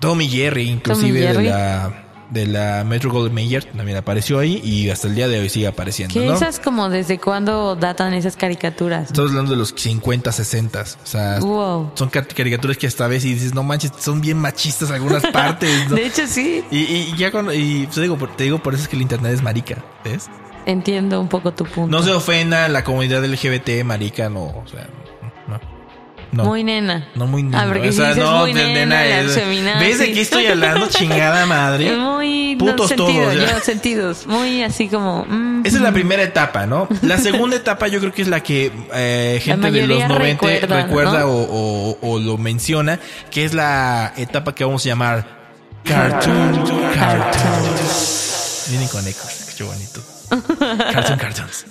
Tommy 0.00 0.28
Jerry, 0.28 0.68
inclusive 0.68 1.20
de 1.20 1.26
Jerry. 1.26 1.48
la 1.48 2.05
de 2.30 2.46
la 2.46 2.82
Metro 2.84 3.10
Goldwyn 3.10 3.32
Mayer 3.34 3.64
también 3.64 3.96
apareció 3.98 4.38
ahí 4.38 4.60
y 4.64 4.90
hasta 4.90 5.06
el 5.08 5.14
día 5.14 5.28
de 5.28 5.38
hoy 5.40 5.48
sigue 5.48 5.66
apareciendo, 5.68 6.12
¿Qué 6.12 6.26
¿no? 6.26 6.34
esas 6.34 6.58
como 6.58 6.88
desde 6.88 7.18
cuándo 7.18 7.76
datan 7.76 8.14
esas 8.14 8.36
caricaturas? 8.36 9.06
Estamos 9.08 9.30
hablando 9.30 9.52
de 9.52 9.56
los 9.58 9.74
50, 9.76 10.32
60. 10.32 10.80
O 10.80 10.84
sea, 11.06 11.38
Wow. 11.40 11.92
son 11.94 12.08
car- 12.10 12.26
caricaturas 12.26 12.76
que 12.76 12.86
hasta 12.86 13.06
ves 13.06 13.24
y 13.24 13.34
dices, 13.34 13.54
no 13.54 13.62
manches, 13.62 13.92
son 13.98 14.20
bien 14.20 14.38
machistas 14.38 14.90
algunas 14.90 15.24
partes. 15.32 15.88
¿no? 15.88 15.94
De 15.96 16.06
hecho, 16.06 16.26
sí, 16.26 16.64
Y, 16.70 16.78
y 16.78 17.14
ya 17.16 17.30
cuando, 17.30 17.52
y 17.54 17.86
te 17.94 18.00
digo, 18.00 18.16
por- 18.18 18.34
te 18.36 18.44
digo 18.44 18.58
por 18.58 18.74
eso 18.74 18.82
es 18.84 18.88
que 18.88 18.96
el 18.96 19.02
internet 19.02 19.32
es 19.32 19.42
marica, 19.42 19.84
¿ves? 20.04 20.28
entiendo 20.66 21.20
un 21.20 21.28
poco 21.28 21.52
tu 21.54 21.64
punto. 21.64 21.96
No 21.96 22.02
se 22.02 22.10
ofenda 22.12 22.68
la 22.68 22.82
comunidad 22.82 23.24
LGBT, 23.24 23.84
marica, 23.84 24.28
no, 24.28 24.46
o 24.46 24.64
sea, 24.68 24.88
no. 26.36 26.44
Muy 26.44 26.62
nena. 26.64 27.08
no 27.14 27.26
muy 27.26 27.48
Ah, 27.52 27.64
porque 27.68 27.88
o 27.88 27.92
si 27.92 27.98
sea, 27.98 28.08
dices 28.08 28.22
no, 28.24 28.38
muy 28.40 28.54
nena, 28.54 29.06
es- 29.06 29.34
feminazis. 29.34 29.80
¿Ves 29.88 29.98
de 29.98 30.12
qué 30.12 30.20
estoy 30.20 30.46
hablando, 30.46 30.86
chingada 30.90 31.46
madre? 31.46 31.96
Muy 31.96 32.56
Putos 32.58 32.76
no, 32.76 32.88
sentido, 32.88 33.30
todos, 33.30 33.34
ya. 33.48 33.60
sentidos. 33.60 34.26
Muy 34.26 34.62
así 34.62 34.88
como. 34.88 35.24
mm, 35.28 35.66
Esa 35.66 35.76
es 35.76 35.82
la 35.82 35.92
primera 35.92 36.22
etapa, 36.22 36.66
¿no? 36.66 36.88
La 37.02 37.18
segunda 37.26 37.56
etapa 37.56 37.88
yo 37.88 37.98
creo 38.00 38.12
que 38.12 38.22
es 38.22 38.28
la 38.28 38.40
que 38.42 38.72
eh, 38.94 39.40
gente 39.42 39.70
de 39.70 39.86
los 39.86 39.98
mayoría 39.98 40.08
90 40.08 40.46
recuerda, 40.46 40.82
recuerda 40.84 41.20
¿no? 41.20 41.26
o, 41.28 41.42
o- 41.42 41.98
o 42.14 42.18
lo 42.18 42.38
menciona, 42.38 42.98
que 43.30 43.44
es 43.44 43.54
la 43.54 44.12
etapa 44.16 44.54
que 44.54 44.64
vamos 44.64 44.84
a 44.84 44.88
llamar 44.88 45.26
Cartoon 45.84 46.64
Cartoons. 46.94 48.66
Vienen 48.70 48.88
con 48.88 49.06
ecos, 49.06 49.54
qué 49.56 49.64
bonito. 49.64 50.02
Cartoon 50.58 51.18
Cartoons. 51.18 51.66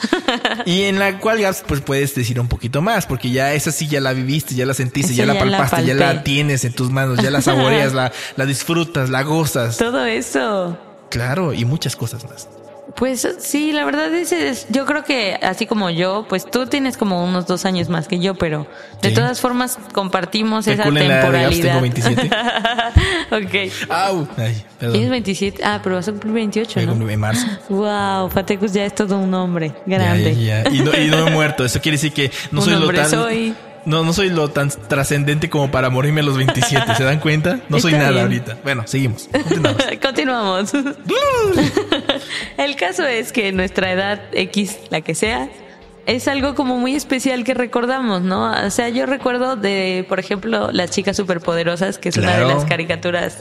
Y 0.66 0.84
en 0.84 1.00
la 1.00 1.20
cual 1.20 1.40
ya 1.40 1.54
pues 1.68 1.82
puedes 1.82 2.16
decir 2.16 2.40
un 2.40 2.48
poquito 2.48 2.82
más, 2.82 3.06
porque 3.06 3.32
ya 3.32 3.54
esa 3.54 3.72
sí 3.72 3.88
ya 3.88 4.02
la 4.02 4.14
viviste, 4.14 4.56
ya 4.56 4.66
la 4.66 4.74
sentiste, 4.74 5.14
ya 5.14 5.26
la 5.26 5.38
palpaste, 5.38 5.86
ya 5.86 5.94
la 5.94 6.24
tienes 6.24 6.66
en 6.66 6.74
tus 6.74 6.90
manos, 6.90 7.20
ya 7.22 7.32
la 7.32 7.42
saboreas, 7.42 7.94
la, 7.94 8.12
la 8.36 8.46
disfrutas, 8.46 9.10
la 9.10 9.24
gozas. 9.24 9.78
Todo 9.86 10.06
eso. 10.06 10.78
Claro, 11.10 11.54
y 11.54 11.66
muchas 11.66 11.96
cosas 11.96 12.24
más. 12.26 12.48
Pues 12.96 13.28
sí, 13.40 13.74
la 13.74 13.84
verdad 13.84 14.14
es, 14.14 14.32
es- 14.32 14.68
yo 14.70 14.86
creo 14.86 15.04
que 15.04 15.38
así 15.42 15.66
como 15.66 15.90
yo, 15.90 16.26
pues 16.30 16.50
tú 16.50 16.66
tienes 16.66 16.96
como 16.96 17.26
unos 17.26 17.46
dos 17.46 17.66
años 17.66 17.90
más 17.90 18.08
que 18.08 18.20
yo, 18.20 18.36
pero 18.36 18.68
de 19.02 19.10
Sí. 19.10 19.16
todas 19.16 19.42
formas 19.42 19.78
compartimos 19.92 20.66
esa 20.66 20.84
Calculen 20.84 21.10
la 21.10 21.16
temporalidad. 21.22 21.68
tengo 21.68 21.82
27. 21.82 22.30
ok. 23.32 23.90
Au. 23.90 24.28
Ay, 24.38 24.64
perdón. 24.80 24.94
Tienes 24.94 25.10
27. 25.10 25.62
Ah, 25.64 25.80
pero 25.84 25.96
vas 25.96 26.08
a 26.08 26.12
cumplir 26.12 26.34
28, 26.34 26.80
Me 26.80 26.86
¿no? 26.86 27.10
en 27.10 27.20
marzo. 27.20 27.46
Wow, 27.68 28.30
Fatecus 28.30 28.72
ya 28.72 28.86
es 28.86 28.96
todo 28.96 29.18
un 29.20 29.34
hombre 29.34 29.74
grande. 29.86 30.34
ya, 30.36 30.64
ya. 30.64 30.70
Y, 30.72 30.80
no, 30.80 30.92
y 30.98 31.08
no 31.08 31.28
he 31.28 31.32
muerto. 31.32 31.66
Eso 31.66 31.82
quiere 31.82 31.98
decir 31.98 32.14
que 32.14 32.32
no 32.52 32.60
Un 32.62 32.66
soy 32.66 32.76
lo 32.80 32.94
tan. 32.94 33.10
soy. 33.10 33.54
No, 33.86 34.04
no 34.04 34.14
soy 34.14 34.30
lo 34.30 34.50
tan 34.50 34.70
trascendente 34.70 35.50
como 35.50 35.70
para 35.72 35.90
morirme 35.90 36.22
a 36.22 36.24
los 36.24 36.38
27. 36.38 36.96
¿Se 36.96 37.04
dan 37.04 37.20
cuenta? 37.20 37.60
No 37.70 37.80
soy 37.80 37.94
Está 37.94 38.00
nada 38.06 38.12
bien. 38.12 38.24
ahorita. 38.24 38.58
Bueno, 38.64 38.84
seguimos. 38.88 39.30
Continuamos. 39.32 39.84
Continuamos. 40.02 40.74
El 42.58 42.76
caso 42.76 43.04
es 43.06 43.32
que 43.32 43.52
nuestra 43.52 43.92
edad 43.92 44.22
X, 44.34 44.78
la 44.90 45.02
que 45.02 45.14
sea, 45.16 45.50
es 46.06 46.28
algo 46.28 46.56
como 46.56 46.78
muy 46.78 46.96
especial 46.96 47.44
que 47.44 47.54
recordamos, 47.54 48.22
¿no? 48.22 48.52
O 48.66 48.70
sea, 48.70 48.90
yo 48.90 49.06
recuerdo 49.06 49.56
de, 49.56 50.06
por 50.08 50.20
ejemplo, 50.20 50.70
Las 50.72 50.92
chicas 50.92 51.18
superpoderosas, 51.18 51.98
que 51.98 52.10
es 52.10 52.18
una 52.18 52.38
de 52.38 52.46
las 52.46 52.66
caricaturas 52.66 53.40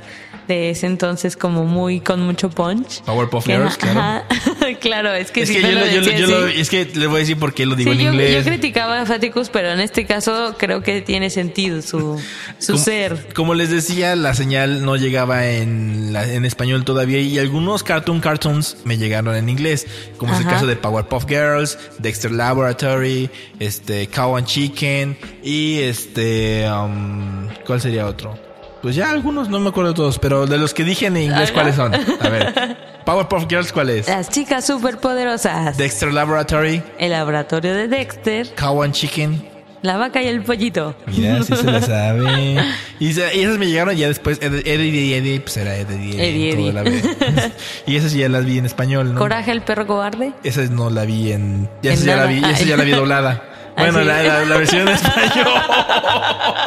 de 0.48 0.70
ese 0.70 0.86
entonces 0.86 1.36
como 1.36 1.64
muy 1.64 2.00
con 2.00 2.20
mucho 2.20 2.50
punch. 2.50 3.02
Powerpuff 3.02 3.46
Girls, 3.46 3.76
claro. 3.78 4.24
claro, 4.80 5.12
es 5.14 5.30
que 5.30 5.42
Es 5.42 5.48
si 5.48 5.54
que 5.56 5.62
yo, 5.62 5.68
lo 5.72 5.86
yo, 5.86 6.26
lo- 6.26 6.46
es 6.46 6.70
que 6.70 6.84
le 6.94 7.06
voy 7.06 7.16
a 7.16 7.18
decir 7.20 7.38
por 7.38 7.52
qué 7.54 7.66
lo 7.66 7.74
digo 7.74 7.92
Sí, 7.92 7.98
en 7.98 8.04
yo, 8.06 8.12
yo 8.12 8.20
inglés. 8.26 8.44
criticaba 8.46 9.00
a 9.00 9.06
Faticus, 9.06 9.48
pero 9.50 9.70
en 9.72 9.80
este 9.80 10.06
caso 10.06 10.56
creo 10.58 10.82
que 10.82 11.00
tiene 11.02 11.30
sentido 11.30 11.82
su, 11.82 12.20
su 12.58 12.72
como, 12.72 12.84
ser. 12.84 13.28
como 13.34 13.54
les 13.54 13.70
decía, 13.70 14.16
la 14.16 14.34
señal 14.34 14.84
no 14.84 14.96
llegaba 14.96 15.46
en, 15.46 16.12
la- 16.12 16.30
en 16.32 16.44
español 16.44 16.84
todavía 16.84 17.20
y 17.20 17.38
algunos 17.38 17.82
cartoon 17.82 18.20
cartoons 18.20 18.76
me 18.84 18.96
llegaron 18.98 19.34
en 19.34 19.48
inglés, 19.48 19.86
como 20.16 20.32
es 20.34 20.40
el 20.40 20.46
caso 20.46 20.66
de 20.66 20.76
Powerpuff 20.76 21.26
Girls, 21.28 21.78
Dexter 21.98 22.30
Laboratory, 22.30 23.30
este 23.60 24.06
Cow 24.08 24.36
and 24.36 24.46
Chicken 24.46 25.16
y 25.42 25.78
este 25.80 26.66
um, 26.70 27.48
¿cuál 27.66 27.80
sería 27.80 28.06
otro? 28.06 28.38
Pues 28.84 28.96
ya 28.96 29.10
algunos, 29.10 29.48
no 29.48 29.60
me 29.60 29.70
acuerdo 29.70 29.94
todos, 29.94 30.18
pero 30.18 30.46
de 30.46 30.58
los 30.58 30.74
que 30.74 30.84
dije 30.84 31.06
en 31.06 31.16
inglés, 31.16 31.44
Ajá. 31.44 31.52
¿cuáles 31.54 31.74
son? 31.76 31.94
A 31.94 32.28
ver. 32.28 32.76
Powerpuff 33.06 33.46
Girls, 33.48 33.72
¿cuál 33.72 33.88
es? 33.88 34.06
Las 34.08 34.28
chicas 34.28 34.66
superpoderosas. 34.66 35.78
Dexter 35.78 36.12
Laboratory, 36.12 36.82
El 36.98 37.12
laboratorio 37.12 37.74
de 37.74 37.88
Dexter. 37.88 38.54
Cow 38.54 38.82
and 38.82 38.92
Chicken. 38.92 39.48
La 39.80 39.96
vaca 39.96 40.22
y 40.22 40.26
el 40.26 40.42
pollito. 40.42 40.94
Mira, 41.06 41.42
sí 41.42 41.56
se 41.56 41.64
la 41.64 41.80
sabe. 41.80 42.58
Y, 43.00 43.14
se- 43.14 43.34
y 43.34 43.40
esas 43.40 43.56
me 43.56 43.66
llegaron 43.68 43.96
ya 43.96 44.06
después. 44.08 44.38
Ed- 44.42 44.66
Eddie 44.66 44.90
y 44.90 45.14
Eddie, 45.14 45.40
pues 45.40 45.56
era 45.56 45.76
Eddie 45.76 45.96
y 46.04 46.10
Eddie. 46.12 46.50
Eddie, 46.50 46.50
toda 46.50 46.62
Eddie. 46.62 46.72
la 46.72 46.82
vez. 46.82 47.52
y 47.86 47.96
esas 47.96 48.12
ya 48.12 48.28
las 48.28 48.44
vi 48.44 48.58
en 48.58 48.66
español, 48.66 49.14
¿no? 49.14 49.18
Coraje 49.18 49.50
el 49.50 49.62
perro 49.62 49.86
cobarde. 49.86 50.34
Esa 50.42 50.60
no 50.64 50.90
la 50.90 51.06
vi 51.06 51.32
en. 51.32 51.70
Ya 51.82 51.92
En 51.92 51.96
esa 51.98 52.04
ya 52.06 52.16
la 52.16 52.26
vi, 52.26 52.38
esa 52.44 52.64
ya 52.64 52.76
la 52.76 52.84
vi 52.84 52.90
doblada. 52.92 53.42
¿Ah, 53.76 53.82
Bueno, 53.82 54.00
sí? 54.00 54.04
la, 54.04 54.22
la- 54.22 54.44
la 54.44 54.56
versión 54.56 54.88
en 54.88 54.94
español. 54.94 55.48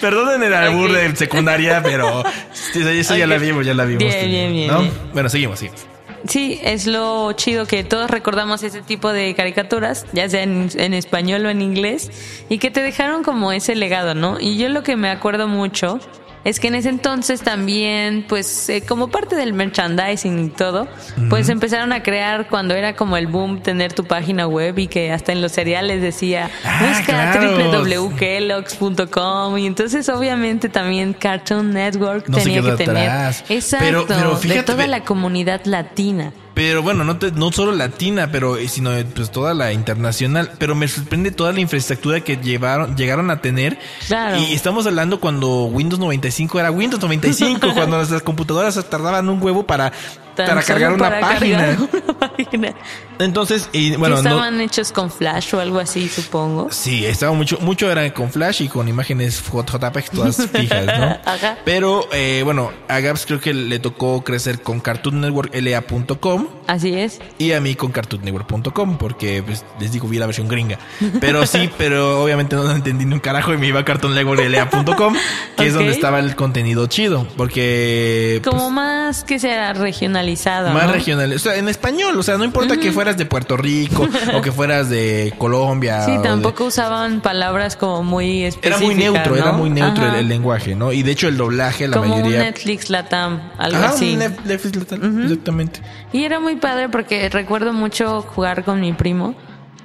Perdonen 0.00 0.42
el 0.42 0.54
albur 0.54 0.90
Ok. 0.90 0.96
de 0.96 1.16
secundaria, 1.16 1.82
pero 1.82 2.22
sí, 2.52 2.80
esa 2.82 3.16
ya 3.16 3.26
la 3.26 3.38
vimos, 3.38 3.64
ya 3.66 3.74
la 3.74 3.84
vimos. 3.84 4.04
Bien, 4.04 4.28
bien, 4.30 4.52
bien, 4.52 4.70
¿no? 4.70 4.80
bien. 4.80 4.92
Bueno, 5.12 5.28
seguimos, 5.28 5.58
seguimos. 5.58 5.86
Sí, 6.26 6.60
es 6.62 6.86
lo 6.86 7.32
chido 7.32 7.66
que 7.66 7.82
todos 7.82 8.10
recordamos 8.10 8.62
ese 8.62 8.82
tipo 8.82 9.12
de 9.12 9.34
caricaturas, 9.34 10.06
ya 10.12 10.28
sea 10.28 10.42
en, 10.42 10.68
en 10.74 10.94
español 10.94 11.46
o 11.46 11.50
en 11.50 11.62
inglés, 11.62 12.10
y 12.48 12.58
que 12.58 12.70
te 12.70 12.82
dejaron 12.82 13.22
como 13.22 13.52
ese 13.52 13.74
legado, 13.74 14.14
¿no? 14.14 14.38
Y 14.38 14.58
yo 14.58 14.68
lo 14.68 14.82
que 14.82 14.96
me 14.96 15.10
acuerdo 15.10 15.48
mucho 15.48 15.98
es 16.44 16.58
que 16.60 16.68
en 16.68 16.74
ese 16.74 16.88
entonces 16.88 17.42
también, 17.42 18.24
pues 18.28 18.68
eh, 18.68 18.82
como 18.86 19.08
parte 19.08 19.36
del 19.36 19.52
merchandising 19.52 20.38
y 20.46 20.48
todo, 20.48 20.88
pues 21.28 21.48
empezaron 21.48 21.92
a 21.92 22.02
crear 22.02 22.48
cuando 22.48 22.74
era 22.74 22.94
como 22.96 23.16
el 23.16 23.26
boom 23.26 23.60
tener 23.62 23.92
tu 23.92 24.04
página 24.04 24.46
web 24.46 24.78
y 24.78 24.86
que 24.88 25.12
hasta 25.12 25.32
en 25.32 25.42
los 25.42 25.52
cereales 25.52 26.00
decía, 26.02 26.50
Ah, 26.64 26.86
busca 26.88 27.32
claro. 27.32 27.70
www.kellogg's.com 27.82 29.58
y 29.58 29.66
entonces 29.66 30.08
obviamente 30.08 30.68
también 30.68 31.12
Cartoon 31.12 31.72
Network 31.72 32.28
No 32.28 32.38
tenía 32.38 32.62
que 32.62 32.72
tener 32.72 33.10
exacto 33.48 33.78
Pero- 33.86 34.06
pero 34.06 34.36
de 34.38 34.62
toda 34.62 34.86
la 34.86 35.04
comunidad 35.04 35.62
latina. 35.64 36.32
Pero 36.60 36.82
bueno, 36.82 37.04
no, 37.04 37.16
te- 37.16 37.32
no 37.32 37.50
solo 37.52 37.72
latina, 37.72 38.28
pero 38.30 38.58
eh, 38.58 38.68
sino 38.68 38.92
eh, 38.94 39.06
pues 39.06 39.30
toda 39.30 39.54
la 39.54 39.72
internacional. 39.72 40.50
Pero 40.58 40.74
me 40.74 40.88
sorprende 40.88 41.30
toda 41.30 41.52
la 41.52 41.60
infraestructura 41.60 42.20
que 42.20 42.36
llevaron, 42.36 42.94
llegaron 42.98 43.30
a 43.30 43.40
tener. 43.40 43.78
Claro. 44.06 44.36
Y 44.36 44.52
estamos 44.52 44.86
hablando 44.86 45.20
cuando 45.20 45.64
Windows 45.64 45.98
95 45.98 46.60
era 46.60 46.70
Windows 46.70 47.00
95, 47.00 47.68
cuando 47.74 47.96
nuestras 47.96 48.20
computadoras 48.20 48.74
tardaban 48.90 49.30
un 49.30 49.42
huevo 49.42 49.64
para, 49.64 49.90
Tan 50.34 50.46
para 50.46 50.62
cargar 50.62 50.92
una 50.92 51.04
para 51.10 51.20
página. 51.20 51.58
cargar 51.58 51.78
una 52.08 52.18
página. 52.18 52.74
Entonces, 53.18 53.68
y 53.72 53.94
bueno, 53.96 54.14
no, 54.16 54.20
estaban 54.22 54.60
hechos 54.62 54.92
con 54.92 55.10
Flash 55.10 55.54
o 55.54 55.60
algo 55.60 55.78
así, 55.78 56.08
supongo. 56.08 56.68
Sí, 56.70 57.04
estaba 57.04 57.32
mucho, 57.32 57.58
mucho 57.60 57.90
era 57.90 58.12
con 58.14 58.30
Flash 58.30 58.62
y 58.62 58.68
con 58.68 58.88
imágenes 58.88 59.42
JPEG 59.42 60.10
todas 60.10 60.36
fijas, 60.52 60.86
¿no? 60.86 61.18
Ajá. 61.26 61.58
Pero, 61.64 62.08
eh, 62.12 62.40
bueno, 62.44 62.72
a 62.88 63.00
Gaps 63.00 63.26
creo 63.26 63.40
que 63.40 63.52
le 63.52 63.78
tocó 63.78 64.24
crecer 64.24 64.62
con 64.62 64.80
Cartoon 64.80 65.20
Network 65.20 65.54
LA.com 65.54 66.46
Así 66.66 66.94
es. 66.94 67.20
y 67.36 67.52
a 67.52 67.60
mí 67.60 67.74
con 67.74 67.92
CartoonNetwork.com 67.92 68.96
porque, 68.96 69.42
pues, 69.42 69.64
les 69.78 69.92
digo, 69.92 70.08
vi 70.08 70.18
la 70.18 70.26
versión 70.26 70.48
gringa. 70.48 70.78
Pero 71.20 71.44
sí, 71.46 71.68
pero 71.78 72.22
obviamente 72.24 72.56
no 72.56 72.70
entendí 72.70 73.04
ni 73.04 73.12
un 73.12 73.20
carajo 73.20 73.52
y 73.52 73.58
me 73.58 73.66
iba 73.66 73.80
a 73.80 73.84
CartoonNetwork.la.com 73.84 75.14
que 75.58 75.66
es 75.66 75.72
Ok. 75.72 75.78
donde 75.78 75.92
estaba 75.92 76.20
el 76.20 76.34
contenido 76.36 76.86
chido, 76.86 77.26
porque... 77.36 78.40
pues, 78.42 78.54
Como 78.54 78.70
más 78.70 79.24
que 79.24 79.38
sea 79.38 79.72
regionalizado. 80.20 80.70
más 80.72 80.86
¿no? 80.86 80.92
regional, 80.92 81.32
o 81.32 81.38
sea, 81.38 81.56
en 81.56 81.68
español, 81.68 82.18
o 82.18 82.22
sea, 82.22 82.36
no 82.36 82.44
importa 82.44 82.76
que 82.76 82.92
fueras 82.92 83.16
de 83.16 83.26
Puerto 83.26 83.56
Rico 83.56 84.08
o 84.34 84.40
que 84.42 84.52
fueras 84.52 84.88
de 84.88 85.32
Colombia. 85.38 86.04
Sí, 86.04 86.12
de- 86.12 86.18
tampoco 86.22 86.64
usaban 86.66 87.20
palabras 87.20 87.76
como 87.76 88.02
muy 88.02 88.40
Era 88.40 88.48
específicas. 88.48 88.82
muy 88.82 88.94
neutro, 88.94 89.36
era 89.36 89.52
muy 89.52 89.70
neutro 89.70 90.14
el, 90.14 90.28
lenguaje, 90.28 90.74
¿no? 90.74 90.92
Y 90.92 91.02
de 91.02 91.10
hecho 91.12 91.28
el 91.28 91.36
doblaje, 91.36 91.88
la 91.88 91.96
Como 91.96 92.14
un 92.14 92.20
mayoría... 92.20 92.42
Netflix 92.44 92.90
Latam, 92.90 93.50
algo 93.58 93.78
Ajá, 93.78 93.88
así. 93.90 94.12
un 94.14 94.18
Netflix 94.20 94.76
latam, 94.76 95.22
exactamente. 95.24 95.80
Y 96.12 96.24
era 96.24 96.40
muy 96.40 96.56
padre 96.56 96.88
porque 96.88 97.28
recuerdo 97.28 97.72
mucho 97.72 98.22
jugar 98.22 98.64
con 98.64 98.80
mi 98.80 98.92
primo 98.92 99.34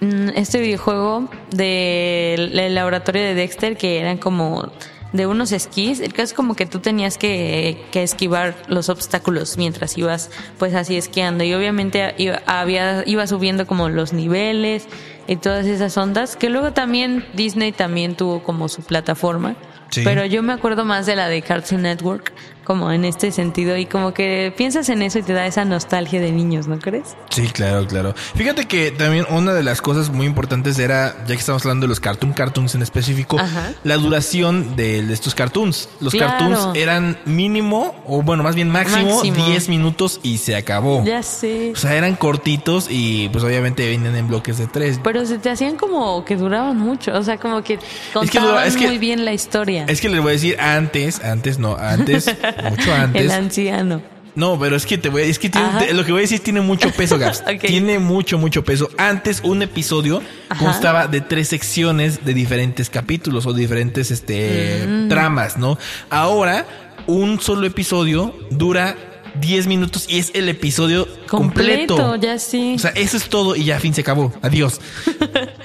mm, 0.02 0.30
este 0.36 0.60
videojuego 0.60 1.30
del 1.52 2.52
del 2.54 2.76
laboratorio 2.76 3.22
de 3.22 3.34
Dexter 3.36 3.78
que 3.78 4.00
eran 4.00 4.18
como 4.18 4.72
de 5.16 5.28
unos 5.28 5.52
esquís. 5.52 6.00
El 6.00 6.14
caso 6.14 6.24
es 6.24 6.34
como 6.34 6.56
que 6.56 6.66
tú 6.66 6.80
tenías 6.80 7.18
que, 7.18 7.86
que 7.92 8.04
esquivar 8.04 8.56
los 8.68 8.90
obstáculos 8.90 9.58
mientras 9.58 9.98
ibas 9.98 10.30
pues 10.58 10.74
así 10.74 10.98
esquiando 10.98 11.44
y 11.44 11.54
obviamente 11.54 12.14
iba, 12.18 12.42
había, 12.46 13.04
iba 13.06 13.28
subiendo 13.28 13.66
como 13.68 13.90
los 13.90 14.14
niveles 14.14 14.88
y 15.28 15.38
todas 15.38 15.66
esas 15.66 15.98
ondas 15.98 16.36
que 16.36 16.50
luego 16.50 16.74
también 16.74 17.26
Disney 17.34 17.72
también 17.72 18.16
tuvo 18.16 18.44
como 18.44 18.70
su 18.70 18.82
plataforma. 18.82 19.56
Sí. 19.90 20.02
Pero 20.04 20.26
yo 20.26 20.44
me 20.44 20.54
acuerdo 20.54 20.84
más 20.84 21.06
de 21.06 21.16
la 21.16 21.30
de 21.30 21.42
Cartoon 21.42 21.84
Network, 21.84 22.34
como 22.66 22.92
en 22.92 23.06
este 23.06 23.32
sentido, 23.32 23.78
y 23.78 23.86
como 23.86 24.14
que 24.14 24.54
piensas 24.58 24.90
en 24.90 25.02
eso 25.02 25.20
y 25.20 25.24
te 25.24 25.32
da 25.34 25.46
esa 25.48 25.64
nostalgia 25.64 26.20
de 26.20 26.32
niños, 26.32 26.68
¿no 26.68 26.80
crees? 26.80 27.16
Sí, 27.30 27.44
claro, 27.48 27.88
claro. 27.88 28.14
Fíjate 28.36 28.66
que 28.66 28.92
también 28.92 29.26
una 29.30 29.54
de 29.54 29.64
las 29.64 29.82
cosas 29.82 30.10
muy 30.10 30.26
importantes 30.26 30.78
era, 30.80 31.16
ya 31.22 31.28
que 31.28 31.34
estamos 31.40 31.64
hablando 31.64 31.86
de 31.86 31.90
los 31.90 32.00
cartoon 32.00 32.34
cartoons 32.34 32.76
en 32.76 32.82
específico, 32.82 33.40
Ajá. 33.40 33.72
la 33.84 33.96
duración 33.98 34.76
de, 34.76 35.02
de 35.04 35.14
estos 35.14 35.34
cartoons. 35.36 35.88
Los 36.02 36.14
Claro. 36.14 36.32
cartoons 36.32 36.78
eran 36.78 37.18
mínimo, 37.26 37.96
o 38.08 38.22
bueno, 38.22 38.44
más 38.44 38.56
bien 38.56 38.70
máximo, 38.70 39.16
Máximo. 39.16 39.46
10 39.46 39.70
minutos 39.70 40.20
y 40.24 40.38
se 40.40 40.56
acabó. 40.56 41.04
Ya 41.06 41.22
sé. 41.24 41.72
O 41.74 41.76
sea, 41.78 41.96
eran 41.96 42.16
cortitos 42.16 42.88
y 42.90 43.30
pues 43.30 43.44
obviamente 43.44 43.88
venían 43.88 44.16
en 44.16 44.28
bloques 44.28 44.58
de 44.58 44.68
tres. 44.68 45.00
Pero 45.04 45.26
se 45.26 45.38
te 45.38 45.50
hacían 45.50 45.76
como 45.78 46.26
que 46.26 46.36
duraban 46.36 46.78
mucho, 46.78 47.14
o 47.14 47.24
sea, 47.24 47.38
como 47.38 47.62
que 47.64 47.80
contaban 48.14 48.68
es 48.68 48.76
que- 48.76 48.88
muy 48.88 48.98
bien 48.98 49.24
la 49.26 49.34
historia. 49.34 49.86
Es 49.88 50.02
que 50.02 50.10
les 50.10 50.22
voy 50.22 50.30
a 50.30 50.34
decir 50.34 50.60
antes, 50.60 51.24
antes 51.24 51.60
no, 51.60 51.76
antes, 51.78 52.26
mucho 52.70 52.94
El 52.96 53.02
antes. 53.02 53.32
anciano. 53.32 54.02
No, 54.36 54.60
pero 54.60 54.76
es 54.76 54.86
que 54.86 54.98
te 54.98 55.08
voy, 55.08 55.22
es 55.22 55.40
que 55.40 55.50
tiene- 55.50 55.94
lo 55.94 56.04
que 56.04 56.12
voy 56.12 56.20
a 56.20 56.24
decir 56.24 56.42
tiene 56.42 56.60
mucho 56.60 56.92
peso, 56.92 57.18
Gaps. 57.18 57.42
Tiene 57.62 58.00
mucho, 58.00 58.38
mucho 58.38 58.66
peso. 58.66 58.90
Antes 58.98 59.40
un 59.46 59.62
episodio 59.62 60.22
Ajá. 60.50 60.62
constaba 60.66 61.08
de 61.08 61.22
tres 61.22 61.48
secciones 61.48 62.26
de 62.26 62.34
diferentes 62.34 62.90
capítulos 62.90 63.46
o 63.46 63.54
diferentes 63.54 64.12
este 64.12 64.84
Mm. 64.86 65.08
tramas, 65.08 65.56
¿no? 65.58 65.78
Ahora 66.10 66.66
un 67.08 67.40
solo 67.40 67.66
episodio 67.66 68.36
dura 68.52 68.98
10 69.40 69.68
minutos 69.68 70.06
y 70.10 70.20
es 70.20 70.32
el 70.34 70.50
episodio 70.50 71.08
completo. 71.30 71.96
Completo, 71.96 72.16
ya 72.18 72.38
sí. 72.38 72.74
O 72.76 72.80
sea, 72.80 72.92
eso 72.92 73.16
es 73.16 73.30
todo 73.30 73.56
y 73.56 73.64
ya 73.64 73.80
fin 73.80 73.94
se 73.94 74.02
acabó. 74.02 74.34
Adiós. 74.42 74.82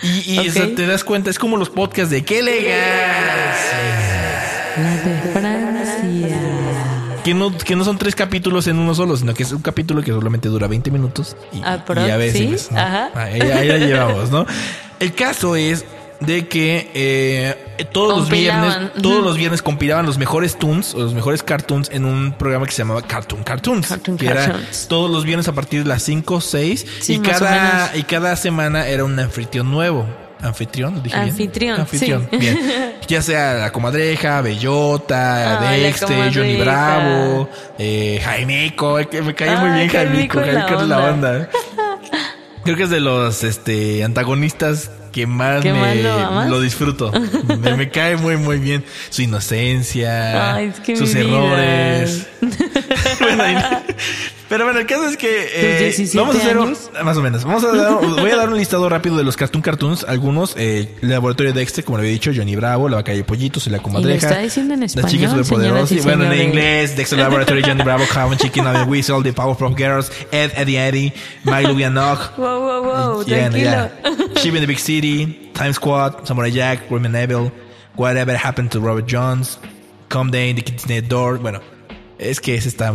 Y, 0.02 0.49
te 0.76 0.87
das 0.87 1.04
cuenta, 1.04 1.28
es 1.28 1.38
como 1.38 1.56
los 1.59 1.68
podcasts 1.70 2.11
de 2.11 2.25
qué 2.25 2.40
legal. 2.42 3.54
La 4.76 4.97
de 4.97 5.32
Francia. 5.32 6.40
Que 7.25 7.35
no, 7.35 7.57
que 7.57 7.77
no 7.77 7.85
son 7.85 7.99
tres 7.99 8.15
capítulos 8.15 8.67
en 8.67 8.79
uno 8.79 8.95
solo, 8.95 9.17
sino 9.17 9.35
que 9.35 9.43
es 9.43 9.53
un 9.53 9.61
capítulo 9.62 10.03
que 10.03 10.11
solamente 10.11 10.49
dura 10.49 10.67
20 10.67 10.91
minutos. 10.91 11.37
Y, 11.53 11.61
Ah, 11.65 11.83
y 12.07 12.11
a 12.11 12.17
veces. 12.17 12.62
sí, 12.62 12.75
¿no? 12.75 12.81
ajá. 12.81 13.11
Ahí, 13.15 13.41
ahí 13.41 13.69
la 13.69 13.79
llevamos, 13.79 14.31
¿no? 14.31 14.47
El 14.99 15.15
caso 15.15 15.57
es 15.57 15.85
de 16.21 16.49
que 16.49 16.91
eh, 16.95 17.87
todos 17.93 18.19
los 18.19 18.31
viernes, 18.31 18.93
todos 19.03 19.25
los 19.25 19.37
viernes 19.37 19.62
compilaban 19.62 20.05
los 20.05 20.19
mejores 20.19 20.59
tunes 20.59 20.95
o 20.95 20.99
los 20.99 21.15
mejores 21.15 21.43
cartoons 21.43 21.89
en 21.91 22.05
un 22.05 22.33
programa 22.33 22.67
que 22.67 22.73
se 22.73 22.79
llamaba 22.79 23.03
Cartoon 23.03 23.43
Cartoons. 23.43 23.89
Cartoon 23.89 24.19
que 24.19 24.27
era 24.27 24.61
todos 24.89 25.11
los 25.11 25.25
viernes 25.25 25.49
a 25.49 25.53
partir 25.53 25.83
de 25.83 25.89
las 25.89 26.03
5 26.03 26.35
o 26.35 26.41
6 26.41 26.87
Sí, 27.00 27.15
y 27.15 27.19
cada 27.21 27.97
y 27.97 28.03
cada 28.03 28.37
semana 28.37 28.87
era 28.87 29.05
un 29.05 29.19
anfitrión 29.19 29.71
nuevo. 29.71 30.07
Anfitrión, 30.42 30.94
¿lo 30.94 31.00
dije 31.00 31.16
bien? 31.16 31.28
Anfitrión, 31.30 31.80
Anfitrión, 31.80 32.28
sí. 32.30 32.37
bien. 32.38 32.59
Ya 33.09 33.23
sea 33.23 33.54
la 33.54 33.73
comadreja, 33.73 34.40
Bellota, 34.40 35.59
Ah, 35.59 35.73
Dexter, 35.73 36.32
Johnny. 36.32 36.56
Bravo, 36.56 37.50
eh, 37.76 38.20
Jaimeco, 38.23 38.99
me 39.25 39.35
cae 39.35 39.56
muy 39.56 39.68
Ah, 39.70 39.75
bien 39.75 39.88
Jaimeco, 39.88 40.38
Jaimeco 40.40 40.80
es 40.82 40.88
la 40.88 40.99
onda. 41.11 41.49
Creo 42.64 42.76
que 42.76 42.82
es 42.85 42.90
de 42.90 43.00
los 43.00 43.42
este 43.42 44.04
antagonistas 44.04 44.90
que 45.12 45.26
más 45.26 45.61
¿Que 45.62 45.73
me 45.73 45.80
más 46.04 46.49
lo 46.49 46.61
disfruto. 46.61 47.11
me, 47.61 47.75
me 47.75 47.90
cae 47.90 48.16
muy 48.16 48.37
muy 48.37 48.59
bien 48.59 48.85
su 49.09 49.23
inocencia, 49.23 50.54
Ay, 50.54 50.66
es 50.66 50.78
que 50.80 50.94
sus 50.97 51.12
errores. 51.16 52.28
Bueno, 53.18 53.44
pero 54.50 54.64
bueno, 54.66 54.80
el 54.80 54.87
caso 54.87 55.07
es 55.07 55.16
que 55.16 55.49
eh, 55.54 55.78
17 55.85 56.19
vamos 56.19 56.35
a 56.37 56.38
hacer 56.40 56.59
un- 56.59 56.66
años. 56.69 56.90
más 57.02 57.16
o 57.16 57.23
menos. 57.23 57.45
Vamos 57.45 57.64
a 57.64 57.69
dar, 57.75 57.92
voy 58.04 58.30
a 58.30 58.37
dar 58.37 58.49
un 58.50 58.59
listado 58.59 58.87
rápido 58.90 59.16
de 59.16 59.25
los 59.25 59.37
Cartoon 59.38 59.62
Cartoons. 59.62 60.04
Algunos, 60.07 60.54
eh, 60.59 60.88
el 61.00 61.09
Laboratorio 61.09 61.52
de 61.54 61.61
Dexter, 61.61 61.85
como 61.85 61.97
le 61.97 62.02
había 62.02 62.12
dicho, 62.12 62.30
Johnny 62.37 62.54
Bravo, 62.57 62.88
La 62.90 62.97
Vaca 62.97 63.14
y 63.14 63.23
Pollitos 63.23 63.66
y 63.66 63.71
La 63.71 63.78
Comadreja. 63.78 64.28
está 64.28 64.40
diciendo 64.40 64.75
en 64.75 64.80
Las 64.80 64.90
español, 64.97 65.11
chicas 65.11 65.30
superpoderosas. 65.30 65.92
y 65.92 65.99
Y 65.99 66.00
bueno, 66.02 66.30
en 66.30 66.40
inglés, 66.49 66.97
Dexter 66.97 67.19
Laboratory, 67.21 67.62
Johnny 67.62 67.83
Bravo, 67.83 68.04
Cow 68.12 68.30
and 68.30 68.40
Chicken, 68.40 68.66
Abby 68.66 68.90
Whistle, 68.90 69.23
The 69.23 69.33
Powerpuff 69.33 69.76
Girls, 69.78 70.12
Ed, 70.33 70.50
Eddie 70.57 70.76
Eddie, 70.78 71.12
Milo 71.45 71.73
Nog. 71.90 72.19
Wow, 72.37 72.61
wow, 72.61 72.83
wow, 72.83 73.25
Yeah, 73.25 73.49
tranquilo. 73.49 73.71
yeah. 73.71 73.90
Sheep 74.42 74.54
in 74.54 74.61
the 74.61 74.66
Big 74.66 74.78
City, 74.80 75.50
Time 75.54 75.73
Squad, 75.73 76.26
Samurai 76.26 76.50
Jack, 76.50 76.90
Women 76.90 77.14
Evil, 77.14 77.52
Whatever 77.97 78.37
Happened 78.37 78.71
to 78.73 78.80
Robert 78.80 79.07
Jones, 79.07 79.59
Come 80.09 80.30
Day, 80.33 80.52
The 80.54 80.62
Kids 80.62 80.87
Next 80.88 81.09
Door. 81.09 81.38
Bueno, 81.38 81.61
es 82.19 82.40
que 82.40 82.57
ese 82.57 82.69
está. 82.69 82.92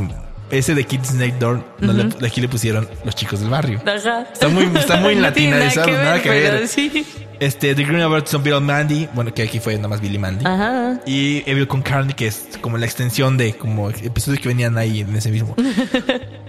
Ese 0.58 0.76
de 0.76 0.84
Kids 0.84 1.14
Next 1.14 1.40
Door, 1.40 1.64
no 1.80 1.94
le- 1.94 2.28
aquí 2.28 2.42
le 2.42 2.48
pusieron 2.50 2.88
los 3.04 3.16
chicos 3.16 3.40
del 3.42 3.50
barrio. 3.50 3.82
Ajá. 3.86 4.28
Está 4.32 4.48
muy, 4.48 4.66
está 4.78 4.98
muy 4.98 5.16
No 5.16 5.32
tiene 5.34 5.52
latinizado, 5.58 5.92
nada 5.92 6.22
que 6.22 6.30
pero 6.30 6.54
ver. 6.60 6.68
sí. 6.68 7.06
Este, 7.40 7.76
The 7.76 7.84
Green 7.84 8.02
Awards 8.02 8.30
son 8.30 8.44
Bill 8.44 8.62
Mandy, 8.62 9.10
bueno, 9.14 9.34
que 9.34 9.44
aquí 9.44 9.60
fue 9.60 9.76
nada 9.76 9.90
más 9.90 10.00
Billy 10.00 10.18
Mandy. 10.18 10.46
Ajá. 10.46 11.00
Y 11.06 11.44
Evil 11.50 11.68
con 11.68 11.82
Carney, 11.82 12.14
que 12.14 12.28
es 12.28 12.48
como 12.62 12.78
la 12.78 12.86
extensión 12.86 13.38
de 13.38 13.56
como 13.58 13.90
episodios 13.90 14.40
que 14.42 14.48
venían 14.48 14.78
ahí 14.78 15.02
en 15.02 15.14
ese 15.16 15.32
mismo. 15.32 15.54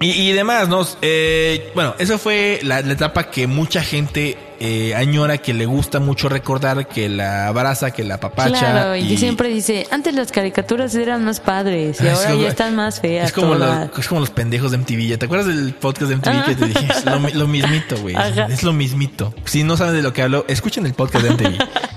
y, 0.00 0.10
y 0.10 0.32
demás, 0.32 0.68
¿no? 0.68 0.86
Eh, 1.02 1.70
bueno, 1.74 1.94
eso 1.98 2.18
fue 2.18 2.60
la, 2.62 2.80
la 2.80 2.92
etapa 2.94 3.30
que 3.30 3.46
mucha 3.46 3.82
gente 3.82 4.38
eh, 4.58 4.94
añora, 4.94 5.38
que 5.38 5.54
le 5.54 5.64
gusta 5.66 6.00
mucho 6.00 6.28
recordar, 6.28 6.86
que 6.86 7.08
la 7.08 7.48
abraza, 7.48 7.90
que 7.90 8.04
la 8.04 8.18
papacha. 8.20 8.58
Claro, 8.58 8.96
y, 8.96 9.08
que 9.08 9.16
siempre 9.16 9.48
dice, 9.48 9.86
antes 9.90 10.14
las 10.14 10.32
caricaturas 10.32 10.94
eran 10.94 11.24
más 11.24 11.40
padres 11.40 12.00
y 12.00 12.06
Es 12.06 12.14
ahora 12.14 12.30
como- 12.30 12.42
ya 12.42 12.48
están 12.48 12.76
más 12.76 13.00
feas. 13.00 13.26
Es 13.26 13.32
como, 13.32 13.54
es 13.54 14.08
como 14.08 14.20
los 14.20 14.30
pendejos 14.30 14.70
de 14.70 14.78
MTV. 14.78 15.06
¿Ya 15.06 15.18
¿Te 15.18 15.26
acuerdas 15.26 15.48
del 15.48 15.74
podcast 15.74 16.10
de 16.10 16.16
MTV 16.16 16.44
que 16.44 16.54
te 16.56 16.66
dije? 16.66 16.88
Es 16.90 17.04
lo, 17.04 17.18
lo 17.18 17.46
mismito, 17.46 17.96
güey. 17.98 18.16
Es 18.50 18.62
lo 18.62 18.72
mismito. 18.72 19.34
Si 19.44 19.64
no 19.64 19.76
saben 19.76 19.94
de 19.94 20.02
lo 20.02 20.12
que 20.12 20.22
hablo, 20.22 20.44
escuchen 20.48 20.86
el 20.86 20.94
podcast 20.94 21.24
de 21.26 21.30
MTV. 21.32 21.58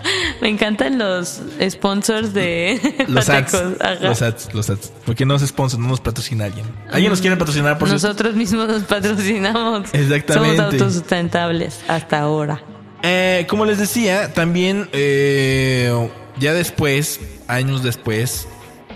Me 0.43 0.49
encantan 0.49 0.99
los 0.99 1.39
sponsors 1.69 2.33
de 2.33 3.05
Los 3.07 3.29
ads. 3.29 3.53
Ajá. 3.55 3.95
Los 4.01 4.21
ads, 4.21 4.53
los 4.53 4.69
ads. 4.69 4.91
Porque 5.05 5.25
no 5.25 5.35
es 5.35 5.41
sponsor, 5.47 5.79
no 5.79 5.87
nos 5.87 6.01
patrocina 6.01 6.45
alguien. 6.45 6.65
¿Alguien 6.91 7.09
nos 7.11 7.21
quiere 7.21 7.37
patrocinar 7.37 7.77
por? 7.79 7.87
Nosotros 7.89 8.35
mismos 8.35 8.67
nos 8.67 8.83
patrocinamos. 8.83 9.93
Exactamente. 9.93 10.57
Somos 10.57 10.73
autosustentables 10.73 11.79
hasta 11.87 12.19
ahora. 12.19 12.61
Eh, 13.03 13.45
como 13.49 13.65
les 13.65 13.77
decía, 13.77 14.33
también 14.33 14.89
eh, 14.91 16.09
ya 16.39 16.53
después, 16.53 17.21
años 17.47 17.81
después, 17.81 18.47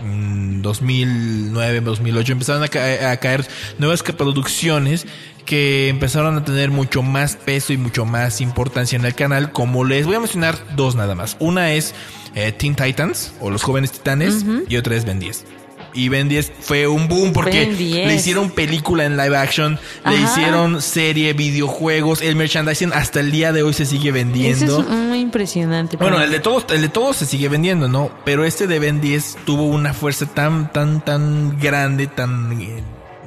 mm, 0.04 0.62
2009, 0.62 1.80
2008, 1.82 2.32
empezaron 2.34 2.64
a, 2.64 2.68
ca- 2.68 3.12
a 3.12 3.18
caer 3.18 3.46
nuevas 3.80 4.04
producciones 4.04 5.06
que 5.48 5.88
empezaron 5.88 6.38
a 6.38 6.44
tener 6.46 6.70
mucho 6.70 7.02
más 7.02 7.38
peso 7.38 7.74
y 7.74 7.78
mucho 7.78 8.06
más 8.06 8.42
importancia 8.42 8.98
en 8.98 9.06
el 9.06 9.16
canal. 9.16 9.52
Como 9.52 9.84
les 9.84 10.06
voy 10.06 10.16
a 10.16 10.20
mencionar 10.20 10.56
dos 10.76 10.94
nada 10.96 11.16
más. 11.16 11.38
Una 11.40 11.74
es 11.74 11.96
eh, 12.36 12.52
Teen 12.52 12.76
Titans 12.76 13.34
o 13.40 13.50
Los 13.50 13.64
Jóvenes 13.64 13.92
Titanes 13.92 14.46
y 14.70 14.78
otra 14.78 14.96
es 14.96 15.06
Ben 15.06 15.20
10. 15.20 15.46
Y 15.94 16.10
Ben 16.10 16.28
10 16.30 16.52
fue 16.60 16.86
un 16.86 17.08
boom 17.08 17.34
porque 17.34 17.62
Ben 17.62 17.78
10. 17.78 18.08
le 18.08 18.14
hicieron 18.14 18.52
película 18.52 19.06
en 19.06 19.18
live 19.18 19.36
action, 19.36 19.80
le 20.06 20.18
hicieron 20.18 20.82
serie, 20.82 21.34
videojuegos, 21.34 22.22
el 22.22 22.36
merchandising 22.36 22.92
hasta 22.94 23.22
el 23.22 23.32
día 23.32 23.52
de 23.54 23.64
hoy 23.64 23.74
se 23.74 23.86
sigue 23.86 24.12
vendiendo. 24.12 24.66
Eso 24.66 24.82
es 24.82 24.88
muy 24.90 25.22
impresionante. 25.22 25.98
Bueno, 25.98 26.22
el 26.22 26.30
de 26.30 26.40
todos, 26.42 26.66
el 26.70 26.82
de 26.82 26.90
todos 26.90 27.16
se 27.16 27.26
sigue 27.26 27.48
vendiendo, 27.48 27.88
¿no? 27.88 28.12
Pero 28.26 28.44
este 28.44 28.68
de 28.68 28.78
Ben 28.78 29.02
10 29.02 29.38
tuvo 29.46 29.64
una 29.64 29.94
fuerza 29.94 30.28
tan, 30.28 30.72
tan, 30.72 31.04
tan 31.04 31.58
grande, 31.58 32.06
tan, 32.06 32.52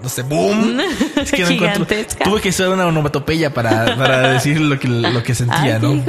no 0.03 0.09
sé, 0.09 0.23
boom. 0.23 0.81
Es 1.17 1.33
que 1.33 1.43
no 1.43 1.51
encuentro-. 1.51 1.87
Tuve 2.25 2.41
que 2.41 2.49
usar 2.51 2.69
una 2.69 2.87
onomatopeya 2.87 3.53
para, 3.53 3.97
para 3.97 4.29
decir 4.33 4.61
lo 4.61 4.79
que, 4.79 4.89
lo 4.89 5.23
que 5.23 5.35
sentía, 5.35 5.79
¿no? 5.79 6.03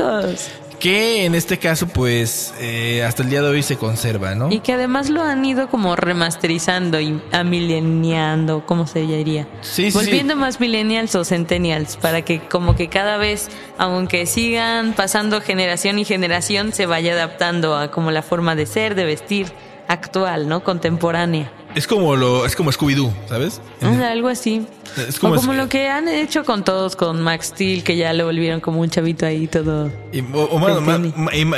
Que 0.79 1.25
en 1.25 1.35
este 1.35 1.59
caso, 1.59 1.85
pues, 1.85 2.55
eh, 2.59 3.03
hasta 3.03 3.21
el 3.21 3.29
día 3.29 3.43
de 3.43 3.49
hoy 3.49 3.61
se 3.61 3.77
conserva, 3.77 4.33
¿no? 4.33 4.51
Y 4.51 4.61
que 4.61 4.73
además 4.73 5.11
lo 5.11 5.21
han 5.21 5.45
ido 5.45 5.69
como 5.69 5.95
remasterizando 5.95 6.99
y 6.99 7.21
amileniando, 7.31 8.65
¿cómo 8.65 8.87
se 8.87 9.01
diría? 9.01 9.47
Sí, 9.61 9.91
sí, 9.91 9.95
Volviendo 9.95 10.33
sí. 10.33 10.39
más 10.39 10.59
millennials 10.59 11.13
o 11.13 11.23
centennials, 11.23 11.97
para 11.97 12.23
que 12.23 12.39
como 12.39 12.75
que 12.75 12.89
cada 12.89 13.17
vez, 13.17 13.49
aunque 13.77 14.25
sigan 14.25 14.93
pasando 14.93 15.39
generación 15.39 15.99
y 15.99 16.05
generación, 16.05 16.73
se 16.73 16.87
vaya 16.87 17.13
adaptando 17.13 17.77
a 17.77 17.91
como 17.91 18.09
la 18.09 18.23
forma 18.23 18.55
de 18.55 18.65
ser, 18.65 18.95
de 18.95 19.05
vestir 19.05 19.53
actual, 19.87 20.47
¿no? 20.47 20.63
Contemporánea. 20.63 21.51
Es 21.75 21.87
como 21.87 22.15
lo, 22.15 22.45
es 22.45 22.55
como 22.55 22.71
Scooby-Doo, 22.71 23.11
¿sabes? 23.29 23.61
Algo 23.81 24.27
así. 24.27 24.65
Es 25.07 25.19
como 25.19 25.35
o 25.35 25.37
como 25.37 25.53
es- 25.53 25.57
lo 25.57 25.69
que 25.69 25.87
han 25.89 26.07
hecho 26.09 26.43
con 26.43 26.63
todos, 26.65 26.95
con 26.97 27.21
Max 27.21 27.47
Steel, 27.47 27.83
que 27.83 27.95
ya 27.95 28.11
lo 28.13 28.25
volvieron 28.25 28.59
como 28.59 28.81
un 28.81 28.89
chavito 28.89 29.25
ahí 29.25 29.47
todo. 29.47 29.89
Y, 30.11 30.19
o- 30.33 30.59
bueno, 30.59 30.81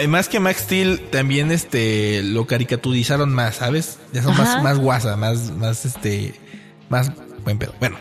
más 0.08 0.29
que 0.29 0.39
Max 0.39 0.62
Steel, 0.62 1.00
también 1.12 1.51
este 1.51 2.22
lo 2.24 2.46
caricaturizaron 2.46 3.34
más, 3.34 3.55
¿sabes? 3.55 3.98
Ya 4.13 4.22
son 4.22 4.38
más, 4.38 4.62
más 4.63 4.77
guasa, 4.79 5.17
más, 5.17 5.51
más 5.51 5.86
este, 5.86 6.36
más 6.89 7.12
buen 7.44 7.58
pedo. 7.58 7.74
Bueno, 7.80 7.98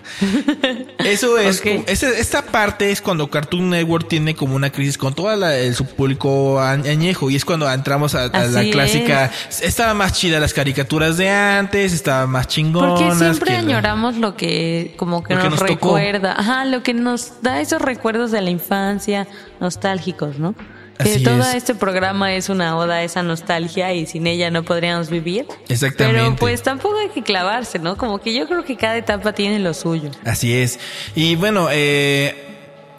eso 0.99 1.39
es, 1.39 1.61
Ok. 1.61 1.67
ese- 1.87 2.21
esta 2.21 2.43
parte 2.43 2.91
es 2.91 3.01
cuando 3.01 3.29
Cartoon 3.31 3.71
Network 3.71 4.09
tiene 4.09 4.35
como 4.35 4.55
una 4.57 4.71
crisis 4.71 4.97
con 4.99 5.15
todo 5.15 5.33
su 5.75 5.87
público 5.87 6.61
añejo 6.61 7.31
y 7.31 7.37
es 7.37 7.45
cuando 7.45 7.71
entramos 7.71 8.15
a, 8.15 8.25
a 8.25 8.45
la 8.45 8.63
clásica. 8.71 9.31
Estaba 9.63 9.95
más 9.95 10.13
chida 10.15 10.41
las 10.41 10.55
caricaturas 10.55 11.17
de 11.17 11.29
antes, 11.31 11.93
estaba 11.93 12.27
más 12.27 12.49
chingonas. 12.49 13.01
Porque 13.01 13.15
siempre 13.17 13.57
añoramos 13.57 14.17
lo 14.17 14.37
que 14.37 14.95
como 14.97 15.23
que 15.23 15.35
Lo 15.35 15.51
nos, 15.51 15.59
tocó. 15.59 15.67
recuerda, 15.97 16.35
ajá, 16.39 16.65
lo 16.65 16.83
que 16.83 16.95
nos 16.95 17.43
da 17.43 17.61
esos 17.61 17.81
recuerdos 17.83 18.31
de 18.31 18.41
la 18.41 18.51
infancia 18.51 19.27
nostálgicos, 19.61 20.39
¿no? 20.39 20.55
Que 21.03 21.15
Así 21.15 21.23
todo 21.25 21.41
es. 21.41 21.55
este 21.55 21.75
programa 21.75 22.35
es 22.35 22.49
una 22.49 22.77
oda 22.77 22.97
a 22.97 23.03
esa 23.03 23.23
nostalgia 23.23 23.93
y 23.93 24.07
sin 24.07 24.27
ella 24.27 24.51
no 24.51 24.63
podríamos 24.63 25.11
vivir. 25.11 25.47
Exactamente. 25.69 26.21
Pero 26.21 26.37
pues 26.37 26.63
tampoco 26.63 26.99
hay 26.99 27.09
que 27.09 27.23
clavarse, 27.23 27.79
¿no? 27.79 27.97
Como 27.97 28.19
que 28.21 28.35
yo 28.35 28.47
creo 28.47 28.65
que 28.65 28.77
cada 28.77 28.97
etapa 28.97 29.33
tiene 29.33 29.59
lo 29.59 29.75
suyo. 29.75 30.11
Así 30.25 30.55
es. 30.55 30.79
Y 31.15 31.37
bueno, 31.37 31.69
eh, 31.71 32.52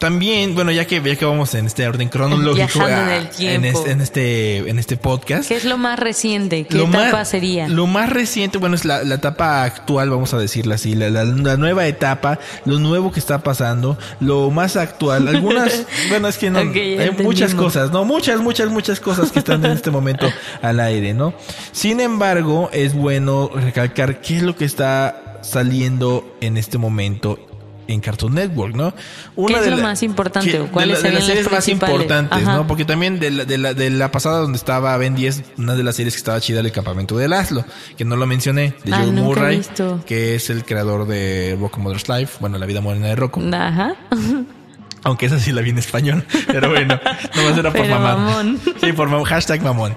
también, 0.04 0.54
bueno, 0.54 0.70
ya 0.70 0.86
que, 0.86 1.00
ya 1.02 1.16
que 1.16 1.24
vamos 1.24 1.54
en 1.54 1.64
este 1.64 1.88
orden 1.88 2.10
cronológico, 2.10 2.54
Viajando 2.84 3.10
en 3.12 3.20
el 3.22 3.28
tiempo. 3.30 3.66
este, 3.78 3.90
en 3.90 4.00
este, 4.02 4.58
en 4.58 4.78
este 4.78 4.96
podcast. 4.98 5.48
¿Qué 5.48 5.56
es 5.56 5.64
lo 5.64 5.78
más 5.78 5.98
reciente? 5.98 6.66
¿Qué 6.66 6.76
lo 6.76 6.84
etapa 6.88 7.10
más, 7.12 7.28
sería? 7.30 7.68
Lo 7.68 7.86
más 7.86 8.10
reciente, 8.10 8.58
bueno, 8.58 8.76
es 8.76 8.84
la, 8.84 9.02
la 9.02 9.14
etapa 9.14 9.64
actual, 9.64 10.10
vamos 10.10 10.34
a 10.34 10.38
decirla 10.38 10.74
así, 10.74 10.94
la, 10.94 11.08
la- 11.08 11.24
la 11.24 11.56
nueva 11.56 11.86
etapa, 11.86 12.38
lo 12.66 12.78
nuevo 12.78 13.12
que 13.12 13.18
está 13.18 13.38
pasando, 13.42 13.96
lo 14.20 14.50
más 14.50 14.76
actual. 14.76 15.26
Algunas, 15.34 15.86
bueno, 16.10 16.28
es 16.28 16.36
que 16.36 16.50
no, 16.50 16.58
hay 16.58 17.10
muchas 17.22 17.54
cosas, 17.54 17.90
no, 17.90 18.04
muchas, 18.04 18.40
muchas, 18.40 18.68
muchas 18.68 19.00
cosas 19.00 19.32
que 19.32 19.38
están 19.38 19.64
en 19.64 19.72
este 19.72 19.90
momento 19.90 20.28
al 20.60 20.80
aire, 20.80 21.14
¿no? 21.14 21.32
Sin 21.72 22.00
embargo, 22.00 22.68
es 22.74 22.92
bueno 22.92 23.50
recalcar 23.54 24.20
qué 24.20 24.36
es 24.36 24.42
lo 24.42 24.54
que 24.54 24.66
está 24.66 25.38
saliendo 25.40 26.36
en 26.42 26.58
este 26.58 26.76
momento 26.76 27.38
en 27.86 28.00
Cartoon 28.00 28.34
Network, 28.34 28.74
¿no? 28.74 28.94
¿Qué 28.94 29.54
es 29.54 29.66
lo 29.70 29.76
la- 29.76 29.82
más 29.82 30.02
importante 30.02 30.58
cuáles 30.72 31.02
de, 31.02 31.04
la- 31.04 31.08
de 31.10 31.14
las 31.16 31.26
series 31.26 31.44
las 31.44 31.52
más 31.52 31.68
importantes, 31.68 32.42
Ajá. 32.42 32.56
¿no? 32.56 32.66
Porque 32.66 32.84
también 32.84 33.20
de 33.20 33.30
la, 33.30 33.44
de, 33.44 33.58
la, 33.58 33.74
de 33.74 33.90
la 33.90 34.10
pasada 34.10 34.38
donde 34.38 34.56
estaba 34.58 34.96
Ben 34.96 35.14
10, 35.14 35.42
una 35.58 35.74
de 35.74 35.82
las 35.84 35.96
series 35.96 36.14
que 36.14 36.18
estaba 36.18 36.40
chida 36.40 36.60
era 36.60 36.68
el 36.68 36.72
campamento 36.74 37.16
de 37.16 37.28
Laszlo, 37.28 37.64
que 37.96 38.04
no 38.04 38.16
lo 38.16 38.26
mencioné, 38.26 38.74
de 38.84 38.92
Ah, 38.94 39.00
Joe 39.02 39.12
Murray, 39.12 39.62
que 40.06 40.34
es 40.36 40.50
el 40.50 40.64
creador 40.64 41.06
de 41.06 41.56
Rocco 41.60 41.80
Mother's 41.80 42.08
Life, 42.08 42.36
bueno, 42.40 42.58
La 42.58 42.66
vida 42.66 42.80
moderna 42.80 43.08
de 43.08 43.16
Rocco, 43.16 43.40
Ajá. 43.52 43.94
aunque 45.04 45.26
esa 45.26 45.38
sí 45.38 45.52
la 45.52 45.60
vi 45.60 45.70
en 45.70 45.78
español, 45.78 46.24
pero 46.46 46.70
bueno, 46.70 46.98
no 47.36 47.42
era 47.50 47.70
por 47.70 47.72
Pero 47.82 47.94
mamar. 47.98 48.16
mamón. 48.18 48.60
Sí, 48.80 48.92
por 48.92 49.08
mamón, 49.08 49.24
hashtag 49.24 49.62
mamón. 49.62 49.96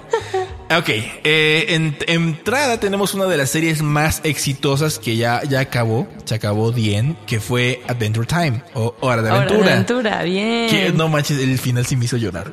Ok, 0.70 0.88
eh, 0.90 1.64
en 1.70 1.96
entrada 2.06 2.78
tenemos 2.78 3.14
una 3.14 3.24
de 3.24 3.38
las 3.38 3.48
series 3.50 3.80
más 3.80 4.20
exitosas 4.22 4.98
que 4.98 5.16
ya, 5.16 5.42
ya 5.44 5.60
acabó, 5.60 6.06
se 6.24 6.34
acabó 6.34 6.72
bien, 6.72 7.16
que 7.26 7.40
fue 7.40 7.80
Adventure 7.88 8.26
Time, 8.26 8.62
o 8.74 8.94
Hora 9.00 9.22
de 9.22 9.30
Hora 9.30 9.40
de 9.40 9.46
Aventura. 9.46 9.72
aventura, 9.72 10.22
bien. 10.24 10.68
Que 10.68 10.92
no 10.92 11.08
manches, 11.08 11.38
el 11.38 11.58
final 11.58 11.86
sí 11.86 11.96
me 11.96 12.04
hizo 12.04 12.18
llorar. 12.18 12.52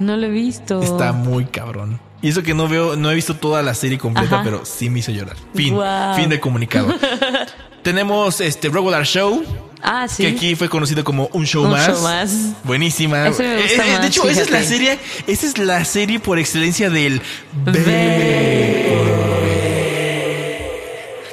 No 0.00 0.16
lo 0.16 0.26
he 0.26 0.30
visto. 0.30 0.82
Está 0.82 1.12
muy 1.12 1.44
cabrón. 1.44 2.00
Y 2.22 2.28
eso 2.28 2.42
que 2.42 2.54
no 2.54 2.66
veo, 2.66 2.96
no 2.96 3.10
he 3.10 3.14
visto 3.14 3.36
toda 3.36 3.62
la 3.62 3.74
serie 3.74 3.98
completa, 3.98 4.36
Ajá. 4.36 4.44
pero 4.44 4.64
sí 4.64 4.90
me 4.90 4.98
hizo 4.98 5.12
llorar. 5.12 5.36
Fin, 5.54 5.76
fin 6.16 6.28
de 6.28 6.40
comunicado. 6.40 6.92
Tenemos 7.84 8.40
este 8.40 8.68
Regular 8.68 9.06
Show, 9.06 9.44
Ah, 9.82 10.06
sí. 10.08 10.22
que 10.24 10.28
aquí 10.30 10.54
fue 10.56 10.68
conocido 10.68 11.04
como 11.04 11.28
un 11.32 11.46
show 11.46 11.64
Un 11.64 11.70
más. 11.70 11.86
show 11.86 12.02
más. 12.02 12.32
Buenísima. 12.64 13.22
Me 13.22 13.28
gusta 13.28 13.44
Eh, 13.44 13.66
eh, 13.74 13.76
más, 13.78 14.00
de 14.02 14.06
hecho, 14.08 14.28
esa 14.28 14.42
es 14.42 14.50
la 14.50 14.62
serie, 14.62 14.98
esa 15.26 15.46
es 15.46 15.58
la 15.58 15.84
serie 15.84 16.18
por 16.20 16.38
excelencia 16.38 16.90
del 16.90 17.20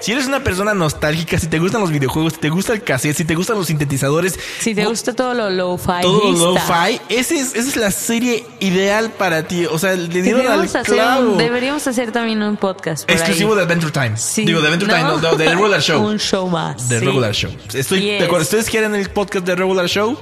Si 0.05 0.11
eres 0.11 0.27
una 0.27 0.43
persona 0.43 0.75
nostálgica, 0.75 1.39
si 1.39 1.47
te 1.47 1.57
gustan 1.57 1.81
los 1.81 1.89
videojuegos, 1.89 2.33
si 2.33 2.39
te 2.39 2.49
gusta 2.49 2.73
el 2.73 2.83
cassette, 2.83 3.15
si 3.17 3.25
te 3.25 3.33
gustan 3.33 3.57
los 3.57 3.65
sintetizadores, 3.65 4.39
Si 4.59 4.75
te 4.75 4.85
gusta 4.85 5.13
todo 5.13 5.33
lo 5.33 5.49
low-fi. 5.49 6.01
todo 6.03 6.31
lo-fi, 6.31 7.01
ese 7.09 7.37
es, 7.39 7.55
esa 7.55 7.69
es 7.69 7.75
la 7.75 7.89
serie 7.89 8.45
ideal 8.59 9.09
para 9.09 9.47
ti. 9.47 9.65
O 9.65 9.79
sea, 9.79 9.95
le 9.95 10.21
dieron 10.21 10.41
al 10.41 10.61
Deberíamos 10.61 10.75
hacer, 10.75 10.93
clavo. 10.95 11.31
un- 11.31 11.37
deberíamos 11.39 11.87
hacer 11.87 12.11
también 12.11 12.43
un 12.43 12.55
podcast. 12.55 13.09
Exclusivo 13.09 13.53
ahí. 13.53 13.57
de 13.57 13.63
Adventure 13.63 13.91
Time. 13.91 14.15
Sí. 14.15 14.45
Digo, 14.45 14.61
de 14.61 14.67
Adventure 14.67 14.91
No. 14.91 14.97
Time, 14.99 15.09
no, 15.09 15.31
no, 15.31 15.35
del 15.37 15.49
Regular 15.49 15.81
Show. 15.81 16.05
un 16.07 16.19
show 16.19 16.47
más. 16.49 16.87
Del 16.87 16.99
sí. 16.99 17.05
Regular 17.07 17.33
Show. 17.33 17.51
Estoy 17.73 18.01
Yes. 18.01 18.19
de 18.19 18.25
acuerdo. 18.25 18.43
¿Ustedes 18.43 18.69
quieren 18.69 18.93
el 18.93 19.09
podcast 19.09 19.43
de 19.47 19.55
Regular 19.55 19.87
Show? 19.87 20.15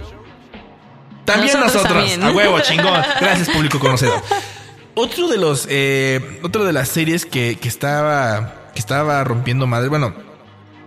También 1.25 1.51
Nosotros 1.59 1.73
nosotros. 1.73 1.97
también. 2.09 2.23
A 2.23 2.31
huevo, 2.31 2.57
chingón. 2.61 3.01
Gracias, 3.19 3.49
público 3.49 3.79
conocedor. 3.79 4.21
Otro 4.95 5.27
de 5.27 5.37
los, 5.37 5.67
eh, 5.69 6.39
otro 6.41 6.63
de 6.63 6.71
las 6.71 6.87
series 6.87 7.25
que, 7.25 7.57
que 7.59 7.67
estaba, 7.67 8.62
que 8.73 8.79
estaba 8.79 9.23
rompiendo 9.23 9.67
madre, 9.67 9.89
bueno, 9.89 10.13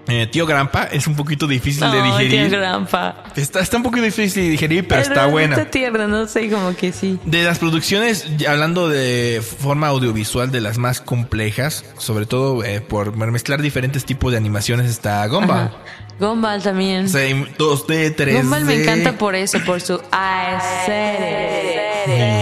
Eh, 0.09 0.29
tío 0.29 0.46
Grampa 0.46 0.85
es 0.85 1.09
un 1.09 1.16
poquito 1.16 1.49
difícil 1.49 1.90
de 1.90 2.01
digerir. 2.01 2.49
tío 2.49 2.59
Grampa. 2.61 3.25
Está, 3.35 3.59
está 3.59 3.77
un 3.77 3.83
poquito 3.83 4.05
difícil 4.05 4.44
de 4.44 4.51
digerir, 4.51 4.87
pero 4.87 5.01
Es 5.01 5.09
está 5.09 5.27
buena. 5.27 5.57
Está 5.57 5.68
tierno, 5.68 6.07
no 6.07 6.29
sé, 6.29 6.49
como 6.49 6.77
que 6.77 6.92
sí. 6.92 7.18
De 7.25 7.42
las 7.42 7.59
producciones, 7.59 8.25
hablando 8.49 8.88
de 8.88 9.42
forma 9.42 9.88
audiovisual, 9.88 10.53
de 10.53 10.61
las 10.61 10.79
más 10.79 11.01
complejas, 11.01 11.85
sobre 11.99 12.25
todo 12.25 12.62
eh, 12.62 12.81
por 12.81 13.16
mezclar 13.16 13.61
diferentes 13.61 14.05
tipos 14.05 14.31
de 14.31 14.38
animaciones, 14.38 14.88
está 14.88 15.27
Gumball. 15.27 15.59
Ajá. 15.59 15.72
Gumball 16.20 16.62
también. 16.62 17.07
En 17.14 17.46
2D, 17.57 18.14
3D. 18.14 18.42
Gumball 18.42 18.64
me 18.64 18.83
encanta 18.83 19.18
por 19.18 19.35
eso, 19.35 19.59
por 19.66 19.81
su 19.81 20.01
Bien, 22.07 22.36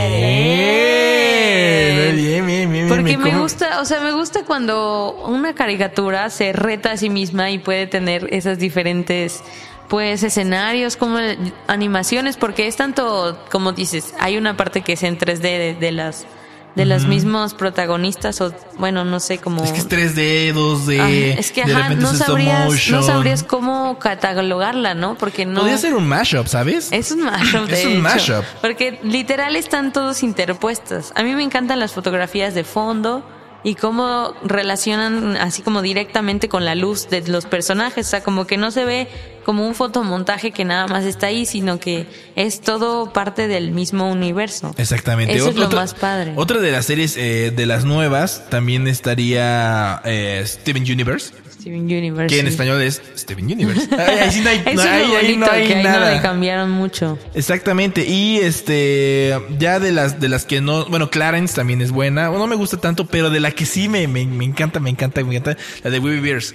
Porque 3.13 3.19
me 3.19 3.39
gusta, 3.39 3.81
o 3.81 3.85
sea, 3.85 4.01
me 4.01 4.13
gusta 4.13 4.45
cuando 4.45 5.15
una 5.27 5.55
caricatura 5.55 6.31
se 6.31 6.53
reta 6.53 6.93
a 6.93 6.97
sí 6.97 7.11
misma 7.11 7.51
y 7.51 7.59
puede 7.59 7.87
tener 7.87 8.33
esas 8.33 8.59
diferentes 8.59 9.43
pues 9.89 10.23
escenarios 10.23 10.97
como 10.97 11.19
animaciones 11.67 12.37
porque 12.37 12.67
es 12.67 12.77
tanto 12.77 13.39
como 13.51 13.73
dices, 13.73 14.15
hay 14.19 14.39
una 14.39 14.57
parte 14.57 14.81
que 14.81 14.95
es 14.95 15.03
en 15.03 15.19
3D 15.19 15.41
de, 15.41 15.77
de 15.79 15.93
las 15.93 16.27
de 16.75 16.85
los 16.87 17.07
mismos 17.07 17.55
protagonistas 17.55 18.41
o 18.41 18.53
bueno, 18.79 19.05
no 19.05 19.21
sé 19.21 19.39
cómo 19.39 19.63
Es 19.63 19.71
que 19.73 19.79
es 19.79 19.89
3D, 19.89 20.53
2D. 20.55 20.99
Ajá, 21.01 21.09
es 21.41 21.53
que 21.53 21.65
de 21.65 21.73
ajá, 21.75 21.95
no 21.95 22.13
sabrías, 22.15 22.91
no 22.91 23.03
sabrías 23.03 23.45
cómo 23.45 23.99
catalogarla, 24.01 24.95
¿no? 24.95 25.15
Porque 25.17 25.47
no 25.47 25.61
Podría 25.61 25.79
ser 25.79 25.95
un 25.95 26.07
mashup, 26.09 26.47
¿sabes? 26.49 26.89
es 26.91 27.13
un 27.13 27.23
mashup, 27.25 27.67
de 27.69 27.81
Es 27.81 27.87
un 27.87 27.93
hecho. 27.93 28.01
mashup. 28.03 28.45
Porque 28.61 28.99
literal 29.05 29.55
están 29.57 29.93
todos 29.93 30.23
interpuestos. 30.23 31.13
A 31.15 31.23
mí 31.23 31.35
me 31.35 31.45
encantan 31.45 31.79
las 31.79 31.93
fotografías 31.93 32.55
de 32.55 32.65
fondo 32.65 33.25
y 33.65 33.75
cómo 33.75 34.35
relacionan 34.45 35.37
así 35.39 35.63
como 35.63 35.83
directamente 35.83 36.49
con 36.49 36.65
la 36.65 36.75
luz 36.75 37.09
de 37.09 37.27
los 37.27 37.47
personajes. 37.47 38.07
O 38.07 38.11
sea, 38.11 38.23
como 38.23 38.47
que 38.47 38.57
no 38.59 38.71
se 38.71 38.85
ve 38.85 39.09
como 39.45 39.67
un 39.67 39.75
fotomontaje 39.75 40.53
que 40.53 40.65
nada 40.65 40.87
más 40.87 41.05
está 41.05 41.27
ahí, 41.29 41.45
sino 41.47 41.79
que 41.81 42.07
es 42.37 42.61
todo 42.61 43.13
parte 43.13 43.49
del 43.49 43.73
mismo 43.73 44.11
universo. 44.11 44.75
Exactamente. 44.79 45.35
Eso 45.35 45.49
es 45.51 45.57
lo 45.57 45.67
Otra- 45.67 45.81
más 45.81 45.95
padre. 45.95 46.33
Otra 46.37 46.61
de 46.61 46.71
las 46.73 46.87
series 46.87 47.17
eh, 47.17 47.53
de 47.55 47.67
las 47.67 47.85
nuevas 47.85 48.45
también 48.51 48.87
estaría 48.87 50.01
eh, 50.05 50.43
Steven 50.47 50.83
Universe, 50.83 51.33
Steven 51.65 51.81
Universe. 51.85 52.27
que 52.35 52.41
en 52.41 52.47
español 52.47 52.83
es 52.83 53.01
Steven 53.17 53.47
Universe. 53.47 53.89
Ahí, 53.99 54.31
sí 54.31 54.41
no 54.43 54.51
hay, 54.51 54.63
Eso 54.67 54.75
no, 54.75 54.83
ahí- 54.83 55.37
no 55.39 55.47
hay 55.51 55.67
que 55.67 55.75
ahí 55.77 55.83
no 55.83 55.91
nada. 55.91 56.15
le 56.15 56.21
cambiaron 56.21 56.71
mucho. 56.71 57.19
Exactamente. 57.33 58.05
Y 58.07 58.37
este, 58.37 59.35
ya 59.59 59.81
de 59.81 59.91
las, 59.93 60.21
de 60.21 60.29
las 60.29 60.45
que 60.45 60.61
no, 60.61 60.85
bueno, 60.87 61.09
Clarence 61.11 61.55
también 61.55 61.81
es 61.81 61.91
buena. 61.91 62.29
No 62.29 62.47
me 62.47 62.55
gusta 62.57 62.77
tanto, 62.77 63.07
pero 63.07 63.31
de 63.31 63.41
la 63.41 63.51
que 63.53 63.65
sí 63.65 63.89
me, 63.89 64.07
me, 64.07 64.27
me 64.27 64.45
encanta, 64.45 64.79
me 64.79 64.91
encanta, 64.91 65.25
me 65.25 65.35
encanta, 65.37 65.57
la 65.83 65.89
de 65.91 65.99
Webby 66.01 66.21
Bears. 66.21 66.55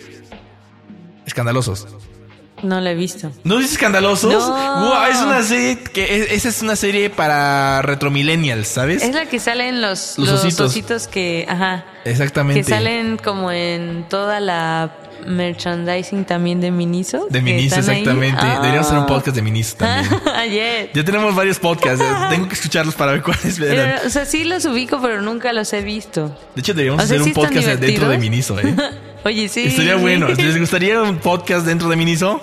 Escandalosos. 1.26 1.88
No 2.63 2.82
lo 2.82 2.89
he 2.89 2.95
visto. 2.95 3.32
¿No 3.43 3.58
dices 3.58 3.74
escandalosos? 3.74 4.32
No. 4.34 4.89
Wow, 4.89 5.06
es 5.12 5.17
una 5.22 5.41
serie 5.43 5.80
que, 5.80 6.17
es- 6.24 6.32
esa 6.32 6.50
es 6.50 6.62
una 6.62 6.76
serie 6.76 7.10
para 7.10 7.82
retromillennials, 7.82 8.67
¿sabes? 8.67 9.04
Es 9.04 9.13
la 9.13 9.26
que 9.26 9.39
salen 9.39 9.82
los, 9.82 10.17
Los 10.17 10.30
los, 10.30 10.39
ositos. 10.45 10.72
ositos. 10.72 11.08
que, 11.08 11.45
ajá, 11.50 11.86
Exactamente. 12.06 12.62
que 12.63 12.69
salen 12.69 13.17
como 13.17 13.52
en 13.52 14.06
toda 14.10 14.39
la 14.39 14.91
merchandising 15.26 16.26
también 16.26 16.62
de 16.62 16.72
Miniso. 16.72 17.28
De 17.30 17.41
Miniso, 17.41 17.78
exactamente. 17.80 18.39
Ah. 18.41 18.56
Deberíamos 18.62 18.88
hacer 18.88 19.00
un 19.00 19.06
podcast 19.06 19.36
de 19.36 19.41
Miniso 19.41 19.76
también. 19.78 20.22
Ayer. 20.36 20.89
ya 20.93 21.04
tenemos 21.04 21.36
varios 21.36 21.60
podcasts. 21.60 22.02
eh, 22.04 22.13
Tengo 22.30 22.48
que 22.48 22.54
escucharlos 22.56 22.95
para 22.95 23.12
ver 23.13 23.22
cuáles 23.22 23.60
eran. 23.60 23.95
Pero, 23.98 24.08
o 24.08 24.10
sea, 24.10 24.26
sí 24.26 24.43
los 24.43 24.63
ubico, 24.65 25.00
pero 25.02 25.22
nunca 25.22 25.52
los 25.54 25.72
he 25.74 25.82
visto. 25.82 26.28
De 26.56 26.62
hecho, 26.62 26.74
deberíamos 26.74 27.04
o 27.04 27.08
sea, 27.08 27.15
hacer 27.17 27.24
sí 27.26 27.30
un 27.38 27.45
podcast 27.45 27.67
dentro 27.80 28.10
de. 28.10 28.17
Miniso, 28.17 28.60
¿eh? 28.60 28.76
Oye, 29.26 29.50
sí. 29.50 29.65
Estaría 29.67 29.95
bueno. 29.98 30.30
¿Les 30.30 30.58
gustaría 30.58 31.02
un 31.02 31.17
podcast 31.17 31.65
dentro 31.65 31.89
de 31.89 31.95
Miniso? 31.98 32.41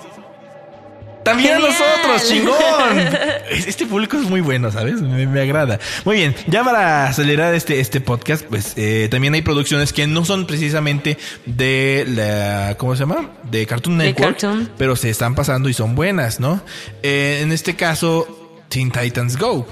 También 1.27 1.55
a 1.55 1.59
nosotros, 1.59 2.27
chingón. 2.29 2.55
Es- 3.51 3.67
Este 3.67 3.85
público 3.85 4.17
es 4.17 4.23
muy 4.23 4.41
bueno, 4.41 4.71
¿sabes? 4.71 5.01
Me, 5.01 5.25
me 5.27 5.41
agrada. 5.41 5.79
Muy 6.05 6.17
bien, 6.17 6.35
ya 6.47 6.63
para 6.63 7.07
acelerar 7.07 7.53
este, 7.53 7.79
este 7.79 8.01
podcast, 8.01 8.43
pues 8.45 8.73
eh, 8.77 9.07
también 9.11 9.33
hay 9.33 9.41
producciones 9.41 9.93
que 9.93 10.07
no 10.07 10.25
son 10.25 10.47
precisamente 10.47 11.17
de 11.45 12.05
la, 12.07 12.75
¿cómo 12.77 12.95
se 12.95 13.01
llama? 13.01 13.31
De 13.49 13.65
Cartoon 13.65 13.97
De 13.97 14.05
Network, 14.05 14.39
Cartoon. 14.39 14.69
pero 14.77 14.95
se 14.95 15.09
están 15.09 15.35
pasando 15.35 15.69
y 15.69 15.73
son 15.73 15.95
buenas, 15.95 16.39
¿no? 16.39 16.61
Eh, 17.03 17.39
en 17.41 17.51
este 17.51 17.75
caso, 17.75 18.27
Teen 18.69 18.91
Titans 18.91 19.37
Go 19.37 19.65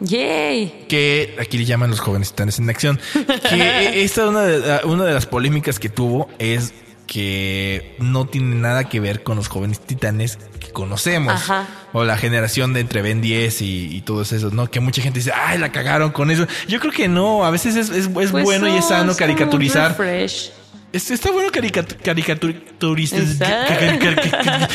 Yay. 0.00 0.86
que 0.88 1.36
aquí 1.40 1.58
le 1.58 1.64
llaman 1.64 1.90
los 1.90 2.00
jóvenes 2.00 2.30
titanes 2.30 2.58
en 2.58 2.70
acción. 2.70 3.00
Que 3.48 4.02
esta 4.04 4.28
una 4.28 4.42
de, 4.42 4.80
una 4.86 5.04
de 5.04 5.12
las 5.14 5.26
polémicas 5.26 5.78
que 5.80 5.88
tuvo 5.88 6.28
es 6.38 6.72
que 7.08 7.96
no 7.98 8.26
tiene 8.26 8.54
nada 8.54 8.84
que 8.84 9.00
ver 9.00 9.24
con 9.24 9.36
los 9.36 9.48
jóvenes 9.48 9.80
titanes 9.80 10.38
que 10.60 10.70
conocemos. 10.70 11.34
Ajá. 11.34 11.66
O 11.92 12.04
la 12.04 12.16
generación 12.18 12.72
de 12.74 12.80
entre 12.80 13.02
Ben 13.02 13.20
10 13.20 13.62
y, 13.62 13.96
y 13.96 14.00
todos 14.02 14.30
esos, 14.32 14.52
¿no? 14.52 14.70
Que 14.70 14.78
mucha 14.78 15.02
gente 15.02 15.18
dice, 15.18 15.32
ay, 15.34 15.58
la 15.58 15.72
cagaron 15.72 16.12
con 16.12 16.30
eso. 16.30 16.46
Yo 16.68 16.78
creo 16.78 16.92
que 16.92 17.08
no, 17.08 17.44
a 17.44 17.50
veces 17.50 17.74
es, 17.74 17.88
es, 17.88 18.06
es 18.06 18.08
Pues 18.08 18.30
bueno 18.30 18.68
y 18.68 18.76
es 18.76 18.82
no, 18.84 18.88
sano 18.88 19.16
caricaturizar. 19.16 19.96
Es- 20.92 21.10
está 21.10 21.30
bueno 21.30 21.50
caricat 21.50 21.94
caricaturizar. 22.02 23.20
Exacto. 23.20 23.74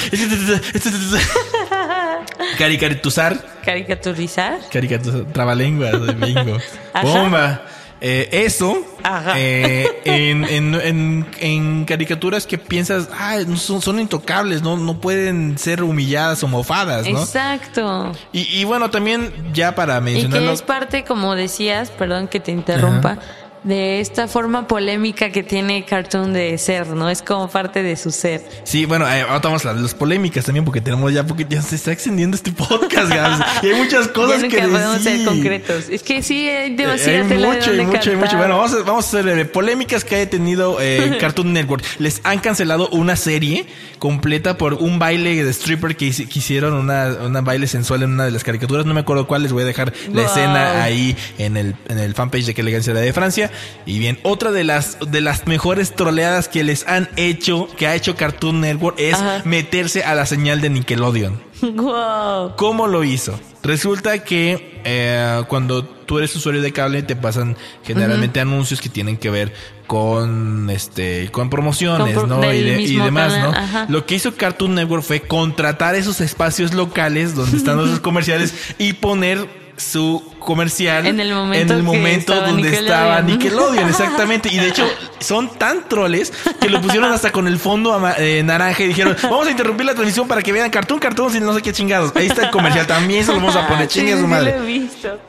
Caricaturizar. 2.58 3.62
Caricaturizar. 3.64 4.60
Caricatura, 4.72 5.26
trabalenguas 5.32 6.06
de 6.06 6.14
bingo. 6.14 6.58
Bomba. 7.02 7.66
Eh, 8.06 8.28
eso 8.46 8.86
eh, 9.34 9.88
en, 10.04 10.44
en, 10.44 10.76
en, 10.76 11.26
en 11.40 11.86
caricaturas 11.86 12.46
que 12.46 12.58
piensas, 12.58 13.08
ah, 13.18 13.38
son, 13.56 13.82
son 13.82 13.98
intocables, 13.98 14.62
no, 14.62 14.76
no 14.76 15.00
pueden 15.00 15.58
ser 15.58 15.82
humilladas 15.84 16.44
o 16.44 16.50
mofadas, 16.50 17.08
¿no? 17.08 17.18
Exacto. 17.22 18.12
Y, 18.34 18.42
y 18.60 18.66
bueno, 18.66 18.90
también 18.92 19.32
ya 19.54 19.74
para 19.74 19.94
Y 19.94 20.00
que 20.00 20.02
mencionarlo. 20.02 20.52
es 20.52 20.62
parte, 20.62 21.06
como 21.06 21.34
decías, 21.36 21.92
perdón 21.92 22.28
que 22.28 22.42
te 22.42 22.52
interrumpa, 22.52 23.20
de 23.64 24.00
esta 24.02 24.28
forma 24.28 24.68
polémica 24.68 25.30
que 25.32 25.42
tiene 25.44 25.86
Cartoon 25.86 26.34
de 26.34 26.58
ser, 26.58 26.88
¿no? 26.88 27.10
Es 27.10 27.22
como 27.22 27.48
parte 27.50 27.82
de 27.82 27.96
su 27.96 28.12
ser. 28.12 28.42
Sí, 28.64 28.86
bueno, 28.86 29.08
eh, 29.08 29.22
ahora 29.22 29.40
vamos 29.40 29.64
de 29.64 29.74
las 29.74 29.94
polémicas 29.94 30.46
también, 30.46 30.66
porque 30.66 30.82
tenemos 30.82 31.14
ya, 31.14 31.26
porque 31.26 31.46
ya 31.50 31.62
se 31.62 31.76
está 31.76 31.92
extendiendo 31.92 32.36
este 32.36 32.52
podcast, 32.52 33.10
Gabs, 33.10 33.46
y 33.64 33.68
hay 33.68 33.76
muchas 33.76 34.08
cosas 34.10 34.42
ya 34.42 34.48
que 34.50 34.62
nunca 34.62 34.74
podemos 34.74 35.02
ser 35.04 35.26
concretos. 35.26 35.90
Es 35.90 36.04
que 36.04 36.22
sí, 36.22 36.48
hay 36.50 36.72
Eh, 36.72 36.76
demasiada 36.76 37.22
hay 37.24 37.28
tela 37.30 37.48
de 37.50 37.56
mucho, 37.56 37.72
hay 37.72 37.86
mucho, 37.86 38.10
hay 38.12 38.16
mucho. 38.18 38.38
Bueno, 38.38 38.58
vamos 38.58 38.74
a, 38.74 38.78
vamos 38.84 39.06
a 39.06 39.20
hacer 39.20 39.28
eh, 39.40 39.46
polémicas 39.46 40.04
que 40.04 40.16
haya 40.16 40.30
tenido 40.30 40.78
eh, 40.82 41.18
Cartoon 41.22 41.54
Network. 41.54 41.84
Les 42.00 42.20
han 42.24 42.40
cancelado 42.40 42.90
una 42.90 43.16
serie 43.16 43.66
completa 44.00 44.58
por 44.58 44.74
un 44.74 45.00
baile 45.00 45.42
de 45.44 45.50
stripper 45.54 45.96
que, 45.96 46.12
que 46.12 46.40
hicieron, 46.40 46.74
una, 46.74 47.08
una 47.26 47.40
baile 47.42 47.68
sensual 47.68 48.04
en 48.04 48.12
una 48.12 48.26
de 48.26 48.32
las 48.32 48.44
caricaturas. 48.44 48.86
No 48.86 48.94
me 48.94 49.00
acuerdo 49.02 49.26
cuál, 49.28 49.44
les 49.44 49.54
voy 49.54 49.64
a 49.64 49.66
dejar 49.66 49.94
la 50.12 50.24
Wow. 50.24 50.26
escena 50.32 50.84
ahí 50.84 51.16
en 51.38 51.56
el, 51.58 51.76
en 51.88 52.00
el 52.00 52.14
fanpage 52.14 52.46
de 52.46 52.54
Que 52.54 52.62
Elegancia 52.62 52.94
la 52.94 53.00
de 53.00 53.14
Francia. 53.14 53.52
Y 53.86 54.00
bien, 54.00 54.20
otra 54.24 54.52
de 54.52 54.64
las, 54.64 54.98
de 55.08 55.22
las 55.22 55.48
mejores 55.48 55.96
troleadas 55.96 56.48
que 56.48 56.64
les 56.64 56.88
han 56.88 57.10
hecho, 57.16 57.68
que 57.78 57.88
ha 57.88 57.96
hecho 57.96 58.16
Cartoon 58.16 58.62
Network, 58.62 59.00
es 59.00 59.16
Ajá. 59.16 59.42
meterse 59.46 60.04
a 60.04 60.16
la 60.16 60.26
señal 60.26 60.62
de 60.62 60.70
Nickelodeon. 60.70 61.42
Wow. 61.64 62.58
¿Cómo 62.58 62.88
lo 62.88 63.06
hizo? 63.06 63.40
Resulta 63.64 64.22
que 64.26 64.82
eh, 64.84 65.44
cuando 65.48 65.86
tú 65.86 66.18
eres 66.18 66.36
usuario 66.36 66.62
de 66.62 66.74
cable 66.74 67.04
te 67.04 67.16
pasan 67.16 67.56
generalmente 67.86 68.42
anuncios 68.42 68.82
que 68.82 68.90
tienen 68.90 69.16
que 69.16 69.30
ver 69.30 69.54
con 69.88 70.70
este 70.70 71.30
con 71.32 71.50
promociones, 71.50 72.14
Con 72.16 72.28
pro- 72.28 72.42
¿no? 72.42 72.54
Y, 72.54 72.62
de- 72.64 72.82
y 72.82 72.96
demás, 72.98 73.32
canal, 73.34 73.52
¿no? 73.52 73.58
ajá. 73.58 73.86
Lo 73.88 74.06
que 74.06 74.16
hizo 74.16 74.36
Cartoon 74.36 74.76
Network 74.76 75.04
fue 75.04 75.22
contratar 75.22 75.96
esos 75.96 76.20
espacios 76.20 76.74
locales 76.74 77.34
donde 77.36 77.56
están 77.56 77.78
los 77.90 78.00
comerciales 78.02 78.54
y 78.78 78.94
poner 78.94 79.48
su 79.84 80.24
comercial 80.40 81.06
En 81.06 81.20
el 81.20 81.34
momento 81.34 81.74
en 81.74 81.80
el 81.80 81.84
momento 81.84 82.34
estaba 82.34 82.48
donde 82.48 82.64
Nickelodeon. 82.64 82.86
estaba 82.86 83.22
Nickelodeon, 83.24 83.90
exactamente. 83.90 84.50
Y 84.52 84.58
de 84.58 84.68
hecho 84.70 84.88
son 85.20 85.50
tan 85.58 85.88
troles 85.88 86.34
que 86.60 86.70
lo 86.70 86.82
pusieron 86.82 87.12
hasta 87.12 87.32
con 87.32 87.48
el 87.48 87.58
fondo 87.60 88.00
eh, 88.18 88.42
naranja 88.44 88.84
y 88.84 88.88
dijeron, 88.88 89.16
vamos 89.24 89.48
a 89.48 89.52
interrumpir 89.52 89.86
la 89.86 89.94
transmisión 89.94 90.28
para 90.28 90.42
que 90.42 90.52
vean 90.52 90.70
Cartoon 90.70 91.00
Cartoon 91.00 91.36
y 91.36 91.40
no 91.40 91.54
sé 91.54 91.62
qué 91.62 91.72
chingados. 91.74 92.12
Ahí 92.16 92.28
está 92.28 92.44
el 92.46 92.52
comercial, 92.52 92.88
también 92.88 93.26
se 93.26 93.32
lo 93.34 93.38
vamos 93.40 93.56
a 93.56 93.68
poner, 93.68 93.90
Sí, 93.90 94.02
madre. 94.26 94.58
lo 94.58 94.64
he 94.64 94.66
visto. 94.66 95.20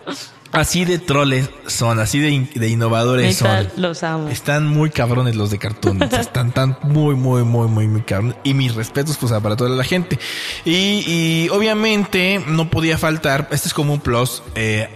Así 0.55 0.85
de 0.85 0.99
troles 0.99 1.51
son, 1.67 1.99
así 2.01 2.19
de, 2.19 2.31
in- 2.31 2.51
de 2.55 2.69
innovadores 2.69 3.37
son. 3.37 3.69
los 3.77 4.03
amo. 4.03 4.29
Están 4.29 4.67
muy 4.67 4.91
cabrones 4.91 5.35
los 5.37 5.51
de 5.51 5.59
Cartoon. 5.59 6.03
Están 6.13 6.53
tan 6.53 6.79
muy, 6.83 7.15
muy, 7.15 7.43
muy, 7.45 7.69
muy, 7.69 7.87
muy 7.89 8.03
cabrones. 8.03 8.37
Y 8.45 8.55
mis 8.55 8.75
respetos, 8.75 9.17
pues, 9.19 9.33
para 9.33 9.57
toda 9.57 9.71
la 9.71 9.85
gente. 9.85 10.19
Y, 10.65 11.05
y 11.07 11.49
obviamente 11.51 12.43
no 12.47 12.71
podía 12.71 12.99
faltar, 12.99 13.49
este 13.51 13.69
es 13.69 13.75
como 13.75 13.93
un 13.95 14.01
plus, 14.01 14.43
eh, 14.55 14.89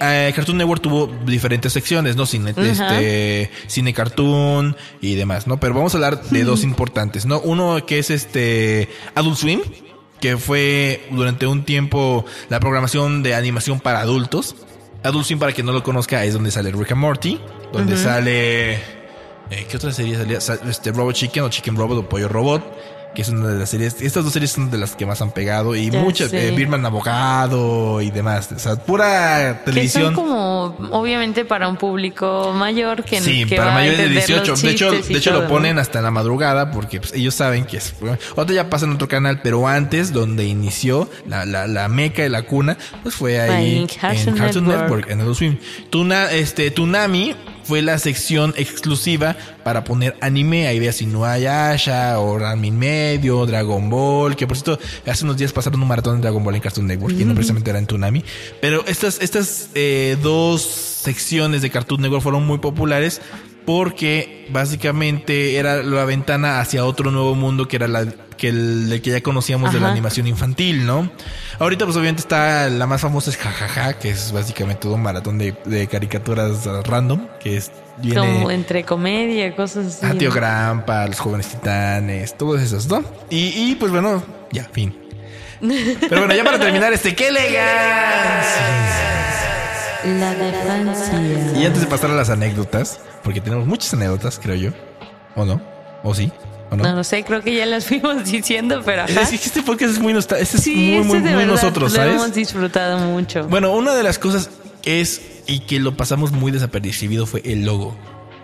eh, 0.00 0.32
Cartoon 0.34 0.56
Network 0.58 0.80
tuvo 0.82 1.06
diferentes 1.26 1.72
secciones, 1.74 2.16
¿no? 2.16 2.24
Cine, 2.26 2.54
este, 2.56 3.50
cine 3.66 3.92
cartoon 3.92 4.74
y 5.02 5.14
demás, 5.14 5.46
¿no? 5.46 5.60
Pero 5.60 5.74
vamos 5.74 5.94
a 5.94 5.98
hablar 5.98 6.22
de 6.22 6.44
dos 6.44 6.62
importantes, 6.64 7.26
¿no? 7.26 7.38
Uno 7.40 7.84
que 7.84 7.98
es 7.98 8.08
este 8.10 8.88
Adult 9.14 9.36
Swim, 9.36 9.60
que 10.18 10.36
fue 10.38 11.06
durante 11.10 11.46
un 11.46 11.64
tiempo 11.64 12.24
la 12.48 12.60
programación 12.60 13.22
de 13.22 13.34
animación 13.34 13.78
para 13.80 14.00
adultos. 14.00 14.56
Adult 15.02 15.24
Swim, 15.26 15.38
para 15.38 15.52
quien 15.52 15.66
no 15.66 15.72
lo 15.72 15.82
conozca, 15.82 16.24
es 16.24 16.34
donde 16.34 16.50
sale 16.50 16.70
Rick 16.72 16.92
and 16.92 17.00
Morty, 17.00 17.40
donde 17.72 17.96
sale 17.96 18.74
Eh, 19.52 19.66
¿Qué 19.68 19.76
otra 19.78 19.90
serie 19.90 20.16
salía? 20.16 20.40
Sa- 20.40 20.58
Este, 20.68 20.92
Robot 20.92 21.12
Chicken 21.14 21.42
o 21.42 21.48
Chicken 21.48 21.74
Robot 21.74 21.98
o 21.98 22.08
Pollo 22.08 22.28
Robot. 22.28 22.62
Que 23.14 23.22
es 23.22 23.28
una 23.28 23.48
de 23.48 23.58
las 23.58 23.70
series. 23.70 24.00
Estas 24.00 24.22
dos 24.22 24.32
series 24.32 24.52
son 24.52 24.70
de 24.70 24.78
las 24.78 24.94
que 24.94 25.04
más 25.04 25.20
han 25.20 25.32
pegado. 25.32 25.74
Y 25.74 25.90
Ya 25.90 26.00
muchas. 26.00 26.32
eh, 26.32 26.52
Birman 26.56 26.86
Abogado 26.86 28.00
y 28.00 28.10
demás. 28.12 28.48
O 28.54 28.58
sea, 28.58 28.76
pura 28.76 29.60
Que 29.64 29.70
televisión. 29.72 30.04
son 30.04 30.14
como, 30.14 30.64
obviamente, 30.92 31.44
para 31.44 31.68
un 31.68 31.76
público 31.76 32.52
mayor 32.54 33.02
que, 33.04 33.20
Sí, 33.20 33.44
que 33.46 33.56
para 33.56 33.72
mayores 33.72 33.98
de 33.98 34.04
entender 34.20 34.46
los 34.46 34.62
18. 34.62 34.66
De 34.66 34.70
hecho, 34.72 35.08
de 35.12 35.18
hecho 35.18 35.32
lo 35.32 35.48
ponen 35.48 35.78
hasta 35.78 35.98
en 35.98 36.04
la 36.04 36.10
madrugada 36.12 36.70
porque 36.70 37.00
pues, 37.00 37.12
ellos 37.12 37.34
saben 37.34 37.64
que 37.64 37.78
es. 37.78 37.94
Otra 38.36 38.54
ya 38.54 38.70
pasa 38.70 38.86
en 38.86 38.92
otro 38.92 39.08
canal, 39.08 39.40
pero 39.42 39.66
antes, 39.66 40.12
donde 40.12 40.44
inició 40.46 41.10
la, 41.26 41.44
la, 41.44 41.66
la 41.66 41.88
meca 41.88 42.24
y 42.24 42.28
la 42.28 42.42
cuna, 42.42 42.78
pues 43.02 43.16
fue 43.16 43.40
ahí 43.40 43.50
Ahí 43.50 43.78
en 43.78 43.86
Cartoon 44.36 44.66
Network. 44.66 44.82
Network. 44.82 45.10
en 45.10 45.20
Adult 45.20 45.36
Swim. 45.36 45.58
Tuna, 45.90 46.30
este, 46.30 46.70
Tunami 46.70 47.34
fue 47.70 47.82
la 47.82 48.00
sección 48.00 48.52
exclusiva 48.56 49.36
para 49.62 49.84
poner 49.84 50.16
anime. 50.20 50.66
Ahí 50.66 50.80
veas 50.80 51.00
Inuyasha 51.02 52.18
o 52.18 52.36
Ramin 52.36 52.76
Medio, 52.76 53.46
Dragon 53.46 53.88
Ball, 53.88 54.34
que 54.34 54.48
por 54.48 54.56
cierto, 54.56 54.82
hace 55.06 55.24
unos 55.24 55.36
días 55.36 55.52
pasaron 55.52 55.80
un 55.80 55.86
maratón 55.86 56.16
de 56.16 56.22
Dragon 56.22 56.42
Ball 56.42 56.56
en 56.56 56.62
Cartoon 56.62 56.88
Network, 56.88 57.14
y 57.16 57.24
no 57.24 57.32
precisamente 57.32 57.70
era 57.70 57.78
en 57.78 57.86
Tunami. 57.86 58.24
Pero 58.60 58.84
estas, 58.88 59.20
estas 59.22 59.68
eh, 59.76 60.18
dos 60.20 60.62
secciones 60.62 61.62
de 61.62 61.70
Cartoon 61.70 62.00
Network 62.00 62.24
fueron 62.24 62.44
muy 62.44 62.58
populares 62.58 63.20
porque 63.64 64.46
básicamente 64.50 65.56
era 65.56 65.82
la 65.82 66.04
ventana 66.04 66.60
hacia 66.60 66.84
otro 66.84 67.10
nuevo 67.10 67.34
mundo 67.34 67.68
que 67.68 67.76
era 67.76 67.88
la 67.88 68.06
que 68.36 68.48
el, 68.48 68.90
el 68.90 69.02
que 69.02 69.10
ya 69.10 69.20
conocíamos 69.20 69.72
de 69.72 69.80
la 69.80 69.90
animación 69.90 70.26
infantil, 70.26 70.86
¿no? 70.86 71.10
Ahorita 71.58 71.84
pues 71.84 71.96
obviamente 71.96 72.20
está 72.22 72.70
la 72.70 72.86
más 72.86 73.02
famosa 73.02 73.28
es 73.30 73.36
Jajaja, 73.36 73.98
que 73.98 74.08
es 74.10 74.32
básicamente 74.32 74.80
todo 74.82 74.94
un 74.94 75.02
maratón 75.02 75.36
de, 75.36 75.54
de 75.66 75.86
caricaturas 75.88 76.64
random, 76.84 77.26
que 77.38 77.58
es 77.58 77.70
viene 77.98 78.18
Como 78.18 78.50
entre 78.50 78.84
comedia, 78.84 79.54
cosas 79.54 79.86
así. 79.86 80.06
a 80.06 80.16
Tío 80.16 80.30
¿no? 80.30 80.34
Grampa, 80.36 81.06
los 81.06 81.20
jóvenes 81.20 81.48
titanes, 81.48 82.34
todos 82.38 82.62
esos, 82.62 82.86
¿no? 82.88 83.04
Y, 83.28 83.52
y 83.70 83.74
pues 83.74 83.92
bueno, 83.92 84.22
ya, 84.50 84.64
fin. 84.72 84.96
Pero 85.60 86.20
bueno, 86.22 86.34
ya 86.34 86.42
para 86.42 86.58
terminar 86.58 86.92
este, 86.94 87.14
¡qué 87.14 87.28
elegancia! 87.28 87.60
La 90.04 90.34
de 90.34 90.52
Francia. 90.52 91.58
Y 91.60 91.64
antes 91.66 91.80
de 91.82 91.86
pasar 91.86 92.10
a 92.10 92.14
las 92.14 92.30
anécdotas, 92.30 93.00
porque 93.22 93.40
tenemos 93.40 93.66
muchas 93.66 93.92
anécdotas, 93.94 94.38
creo 94.42 94.56
yo. 94.56 94.70
¿O 95.36 95.44
no? 95.44 95.60
¿O 96.02 96.14
sí? 96.14 96.32
¿O 96.70 96.76
no? 96.76 96.82
No 96.84 96.94
lo 96.96 97.04
sé, 97.04 97.24
creo 97.24 97.42
que 97.42 97.54
ya 97.54 97.66
las 97.66 97.84
fuimos 97.88 98.24
diciendo, 98.24 98.82
pero 98.84 99.02
ajá. 99.02 99.20
Es 99.22 99.28
que 99.30 99.36
este 99.36 99.62
podcast 99.62 99.92
es 99.94 99.98
muy 100.00 100.12
nostálgico. 100.12 100.42
Este 100.42 100.56
es 100.58 100.62
Sí, 100.64 100.74
muy, 100.74 100.94
este 100.96 101.06
muy, 101.06 101.16
de 101.18 101.24
muy 101.30 101.32
verdad 101.44 101.46
nosotros, 101.54 101.92
lo 101.92 101.96
¿sabes? 101.98 102.14
hemos 102.14 102.32
disfrutado 102.34 102.98
mucho. 102.98 103.46
Bueno, 103.48 103.72
una 103.72 103.94
de 103.94 104.02
las 104.02 104.18
cosas 104.18 104.50
es, 104.84 105.20
y 105.46 105.60
que 105.60 105.78
lo 105.80 105.96
pasamos 105.96 106.32
muy 106.32 106.52
desapercibido, 106.52 107.26
fue 107.26 107.42
el 107.44 107.64
logo. 107.64 107.96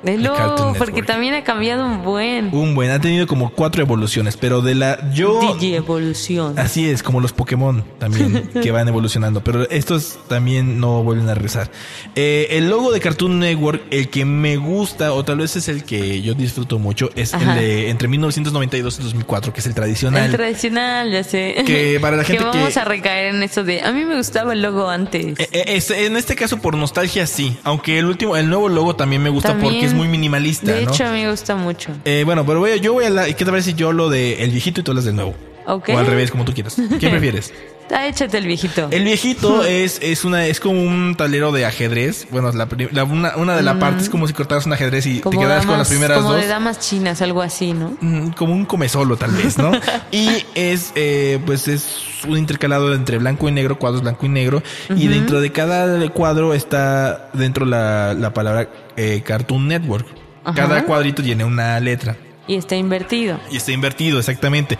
De 0.02 0.22
Cartoon 0.22 0.74
porque 0.74 1.02
también 1.02 1.34
ha 1.34 1.42
cambiado 1.44 1.84
un 1.84 2.02
buen. 2.02 2.54
Un 2.54 2.74
buen, 2.74 2.90
ha 2.90 3.00
tenido 3.00 3.26
como 3.26 3.50
cuatro 3.50 3.82
evoluciones, 3.82 4.36
pero 4.36 4.60
de 4.62 4.74
la. 4.74 5.10
Yo. 5.12 5.40
DJ 5.54 5.76
Evolución. 5.76 6.58
Así 6.58 6.88
es, 6.88 7.02
como 7.02 7.20
los 7.20 7.32
Pokémon 7.32 7.84
también, 7.98 8.48
que 8.62 8.70
van 8.70 8.86
evolucionando. 8.88 9.42
Pero 9.42 9.68
estos 9.70 10.18
también 10.28 10.78
no 10.80 11.02
vuelven 11.02 11.28
a 11.28 11.34
regresar. 11.34 11.70
Eh, 12.14 12.48
el 12.50 12.68
logo 12.68 12.92
de 12.92 13.00
Cartoon 13.00 13.38
Network, 13.38 13.82
el 13.90 14.08
que 14.08 14.24
me 14.24 14.56
gusta, 14.56 15.12
o 15.12 15.24
tal 15.24 15.38
vez 15.38 15.56
es 15.56 15.68
el 15.68 15.84
que 15.84 16.22
yo 16.22 16.34
disfruto 16.34 16.78
mucho, 16.78 17.10
es 17.16 17.34
Ajá. 17.34 17.54
el 17.54 17.60
de 17.60 17.90
entre 17.90 18.08
1992 18.08 19.00
y 19.00 19.02
2004, 19.02 19.52
que 19.52 19.60
es 19.60 19.66
el 19.66 19.74
tradicional. 19.74 20.26
El 20.26 20.32
tradicional, 20.36 21.10
ya 21.10 21.24
sé. 21.24 21.56
Que 21.66 21.98
para 22.00 22.16
la 22.16 22.24
gente 22.24 22.44
que- 22.44 22.58
vamos 22.58 22.76
a 22.76 22.84
recaer 22.84 23.34
en 23.34 23.42
eso 23.42 23.64
de. 23.64 23.80
A 23.82 23.92
mí 23.92 24.04
me 24.04 24.16
gustaba 24.16 24.52
el 24.52 24.62
logo 24.62 24.88
antes. 24.88 25.38
Eh, 25.40 25.48
eh, 25.52 25.64
es- 25.68 25.90
en 25.90 26.16
este 26.16 26.36
caso, 26.36 26.58
por 26.58 26.76
nostalgia, 26.76 27.26
sí. 27.26 27.56
Aunque 27.64 27.98
el 27.98 28.06
último, 28.06 28.36
el 28.36 28.48
nuevo 28.48 28.68
logo 28.68 28.94
también 28.96 29.22
me 29.22 29.30
gusta 29.30 29.48
También, 29.50 29.72
porque 29.74 29.85
es 29.86 29.94
muy 29.94 30.08
minimalista, 30.08 30.72
De 30.72 30.84
¿no? 30.84 30.90
hecho, 30.92 31.04
a 31.06 31.12
mí 31.12 31.22
me 31.22 31.30
gusta 31.30 31.54
mucho. 31.56 31.92
Eh, 32.04 32.22
bueno, 32.24 32.44
pero 32.46 32.60
voy 32.60 32.72
a- 32.72 32.76
yo 32.76 32.92
voy 32.92 33.04
a 33.04 33.10
la. 33.10 33.24
¿Qué 33.26 33.44
te 33.44 33.50
parece 33.50 33.70
si 33.70 33.76
yo 33.76 33.92
lo 33.92 34.08
de 34.10 34.42
el 34.44 34.50
viejito 34.50 34.80
y 34.80 34.84
tú 34.84 34.90
hablas 34.92 35.04
del 35.04 35.16
nuevo? 35.16 35.34
O 35.66 35.98
al 35.98 36.06
revés, 36.06 36.30
como 36.30 36.44
tú 36.44 36.52
quieras. 36.54 36.76
¿Qué 37.00 37.08
prefieres? 37.10 37.52
Ah, 37.88 38.08
échate 38.08 38.36
el 38.38 38.46
viejito. 38.46 38.88
El 38.90 39.04
viejito 39.04 39.64
es, 39.64 40.00
es 40.02 40.24
una, 40.24 40.46
es 40.46 40.58
como 40.58 40.82
un 40.82 41.14
tablero 41.16 41.52
de 41.52 41.64
ajedrez. 41.66 42.26
Bueno, 42.32 42.50
la, 42.52 42.66
la- 42.90 43.04
una, 43.04 43.36
una 43.36 43.56
de 43.56 43.62
las 43.62 43.76
partes 43.76 44.04
es 44.04 44.10
como 44.10 44.26
si 44.26 44.32
cortaras 44.32 44.66
un 44.66 44.72
ajedrez 44.72 45.06
y 45.06 45.14
te 45.16 45.20
como 45.20 45.40
quedaras 45.40 45.66
con 45.66 45.78
las 45.78 45.88
primeras 45.88 46.18
como 46.18 46.32
dos. 46.32 46.40
de 46.40 46.48
damas 46.48 46.80
chinas, 46.80 47.22
algo 47.22 47.42
así, 47.42 47.72
¿no? 47.74 47.96
Mm, 48.00 48.30
Como 48.30 48.52
un 48.54 48.64
comesolo, 48.64 49.16
tal 49.16 49.30
vez, 49.32 49.56
¿no? 49.58 49.70
y 50.10 50.28
es, 50.56 50.90
eh, 50.96 51.38
pues 51.46 51.68
es 51.68 52.00
un 52.26 52.36
intercalado 52.38 52.92
entre 52.92 53.18
blanco 53.18 53.48
y 53.48 53.52
negro, 53.52 53.78
cuadros 53.78 54.02
blanco 54.02 54.26
y 54.26 54.30
negro. 54.30 54.62
Y 54.96 55.06
dentro 55.06 55.40
de 55.40 55.52
cada 55.52 56.08
cuadro 56.10 56.54
está 56.54 57.30
dentro 57.34 57.66
la, 57.66 58.14
la 58.14 58.34
palabra 58.34 58.68
eh, 58.96 59.22
Cartoon 59.24 59.68
Network. 59.68 60.06
Ajá. 60.44 60.54
Cada 60.56 60.84
cuadrito 60.84 61.22
tiene 61.22 61.44
una 61.44 61.78
letra. 61.78 62.16
Y 62.48 62.54
está 62.54 62.76
invertido. 62.76 63.40
Y 63.50 63.56
está 63.56 63.72
invertido, 63.72 64.20
exactamente. 64.20 64.78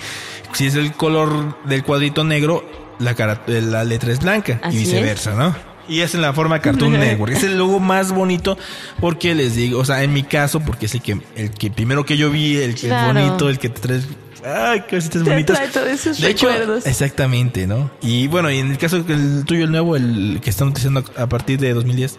Si 0.52 0.66
es 0.66 0.74
el 0.74 0.92
color 0.92 1.56
del 1.64 1.82
cuadrito 1.84 2.24
negro, 2.24 2.64
la, 2.98 3.14
cara- 3.14 3.42
la 3.46 3.84
letra 3.84 4.12
es 4.12 4.20
blanca 4.20 4.58
Así 4.62 4.76
y 4.76 4.80
viceversa, 4.80 5.34
¿no? 5.34 5.54
Y 5.88 6.00
es 6.00 6.14
en 6.16 6.22
la 6.22 6.32
forma 6.32 6.60
Cartoon 6.60 6.92
Network. 6.94 7.32
Es 7.32 7.44
el 7.44 7.58
logo 7.58 7.78
más 7.78 8.10
bonito 8.10 8.58
porque 9.00 9.34
les 9.36 9.54
digo, 9.54 9.78
o 9.78 9.84
sea, 9.84 10.02
en 10.02 10.12
mi 10.12 10.22
caso, 10.24 10.58
porque 10.60 10.86
es 10.86 10.94
el 10.94 11.02
que, 11.02 11.20
el 11.36 11.50
que 11.50 11.70
primero 11.70 12.04
que 12.04 12.16
yo 12.16 12.30
vi, 12.30 12.56
el 12.56 12.74
que 12.74 12.88
Claro. 12.88 13.16
es 13.18 13.24
bonito, 13.26 13.48
el 13.48 13.58
que 13.60 13.68
te 13.68 13.80
trae, 13.80 14.00
ay, 14.44 14.80
cositas 14.90 15.22
Te 15.22 15.30
bonitas. 15.30 15.56
trae 15.56 15.68
todos 15.68 15.88
esos 15.88 16.20
de 16.20 16.30
hecho, 16.30 16.48
exactamente, 16.84 17.66
¿no? 17.68 17.90
Y 18.02 18.26
bueno, 18.26 18.50
y 18.50 18.58
en 18.58 18.72
el 18.72 18.78
caso 18.78 18.96
el 18.96 19.44
tuyo, 19.44 19.64
el 19.64 19.70
nuevo, 19.70 19.94
el 19.94 20.40
que 20.42 20.50
están 20.50 20.68
utilizando 20.68 21.04
a 21.16 21.28
partir 21.28 21.60
de 21.60 21.72
2010. 21.72 22.18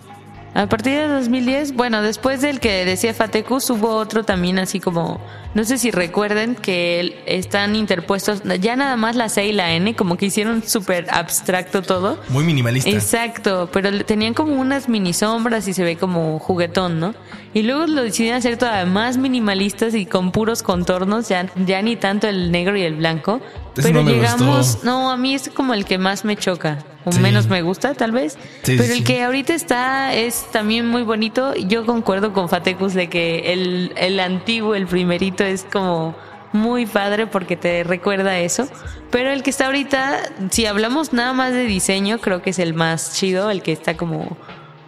A 0.58 0.66
partir 0.66 0.94
de 0.94 1.08
2010, 1.08 1.76
bueno, 1.76 2.02
después 2.02 2.42
del 2.42 2.60
que 2.60 2.84
decía 2.84 3.14
Fatecus, 3.14 3.70
hubo 3.70 3.90
otro 3.90 4.24
también 4.24 4.58
así 4.58 4.80
como, 4.80 5.22
no 5.54 5.64
sé 5.64 5.78
si 5.78 5.92
recuerden 5.92 6.56
que 6.56 7.22
están 7.28 7.76
interpuestos, 7.76 8.42
ya 8.60 8.76
nada 8.76 8.96
más 8.96 9.16
la 9.16 9.30
C 9.30 9.46
y 9.46 9.52
la 9.52 9.74
N, 9.74 9.96
como 9.96 10.18
que 10.18 10.26
hicieron 10.26 10.64
súper 10.64 11.06
abstracto 11.12 11.84
todo. 11.84 12.20
Muy 12.30 12.44
minimalista. 12.44 12.90
Exacto, 12.90 13.70
pero 13.72 14.04
tenían 14.04 14.34
como 14.34 14.60
unas 14.60 14.90
mini 14.90 15.14
sombras 15.14 15.68
y 15.68 15.74
se 15.74 15.84
ve 15.84 15.96
como 15.96 16.40
juguetón, 16.40 17.00
¿no? 17.00 17.14
Y 17.54 17.62
luego 17.62 17.86
lo 17.86 18.02
decidieron 18.02 18.40
hacer 18.40 18.58
todavía 18.58 18.92
más 18.92 19.20
minimalistas 19.20 19.94
y 19.94 20.08
con 20.08 20.32
puros 20.32 20.64
contornos, 20.64 21.30
ya, 21.30 21.46
ya 21.68 21.84
ni 21.84 21.98
tanto 21.98 22.28
el 22.28 22.52
negro 22.52 22.76
y 22.76 22.82
el 22.82 22.96
blanco. 22.96 23.42
Pero 23.76 24.02
no 24.02 24.10
llegamos, 24.10 24.78
gustó. 24.78 24.86
no, 24.88 25.12
a 25.12 25.18
mí 25.18 25.36
es 25.36 25.50
como 25.50 25.76
el 25.76 25.86
que 25.86 26.00
más 26.00 26.26
me 26.26 26.36
choca, 26.36 26.80
o 27.08 27.12
Sí. 27.14 27.20
menos 27.22 27.48
me 27.48 27.62
gusta 27.62 27.94
tal 27.94 28.12
vez. 28.12 28.34
Sí, 28.64 28.76
pero 28.78 28.84
sí, 28.84 29.00
el 29.00 29.04
que 29.04 29.24
ahorita 29.24 29.54
está 29.54 30.14
es 30.14 30.46
también 30.52 30.88
muy 30.88 31.04
bonito. 31.04 31.54
Yo 31.56 31.86
concuerdo 31.86 32.34
con 32.34 32.50
Fatecus 32.50 32.94
de 32.94 33.08
que 33.10 33.54
el, 33.54 33.94
el 33.96 34.20
antiguo, 34.20 34.76
el 34.76 34.88
primerito, 34.88 35.44
es 35.44 35.64
como 35.72 36.16
muy 36.54 36.86
padre 36.86 37.28
porque 37.28 37.56
te 37.58 37.84
recuerda 37.84 38.40
eso. 38.40 38.68
Pero 39.12 39.32
el 39.32 39.44
que 39.44 39.50
está 39.52 39.68
ahorita, 39.68 40.20
si 40.50 40.66
hablamos 40.66 41.14
nada 41.14 41.34
más 41.34 41.54
de 41.54 41.66
diseño, 41.66 42.20
creo 42.20 42.42
que 42.42 42.50
es 42.50 42.60
el 42.60 42.74
más 42.74 43.16
chido, 43.18 43.50
el 43.52 43.62
que 43.62 43.72
está 43.72 43.96
como 43.98 44.38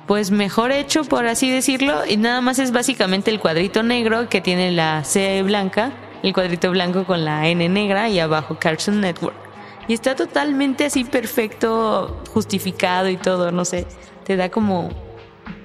pues 0.08 0.32
mejor 0.32 0.72
hecho, 0.72 1.04
por 1.04 1.28
así 1.28 1.52
decirlo, 1.52 2.02
y 2.08 2.18
nada 2.18 2.42
más 2.42 2.58
es 2.58 2.72
básicamente 2.72 3.30
el 3.30 3.40
cuadrito 3.40 3.84
negro 3.84 4.28
que 4.28 4.42
tiene 4.42 4.72
la 4.72 5.04
C 5.04 5.44
blanca, 5.44 5.92
el 6.24 6.34
cuadrito 6.34 6.72
blanco 6.72 7.04
con 7.06 7.24
la 7.26 7.48
N 7.48 7.70
negra 7.70 8.10
y 8.10 8.20
abajo 8.20 8.58
Cartoon 8.60 9.02
Network. 9.02 9.36
Y 9.90 9.94
está 9.94 10.16
totalmente 10.16 10.86
así 10.86 11.04
perfecto, 11.04 12.22
justificado 12.30 13.10
y 13.10 13.18
todo, 13.18 13.52
no 13.52 13.66
sé, 13.66 13.86
te 14.24 14.38
da 14.38 14.50
como 14.50 14.90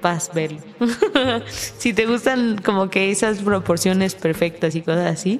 paz 0.01 0.31
verlo. 0.33 0.59
si 1.47 1.93
te 1.93 2.05
gustan 2.07 2.59
como 2.65 2.89
que 2.89 3.11
esas 3.11 3.37
proporciones 3.39 4.15
perfectas 4.15 4.75
y 4.75 4.81
cosas 4.81 5.13
así, 5.13 5.39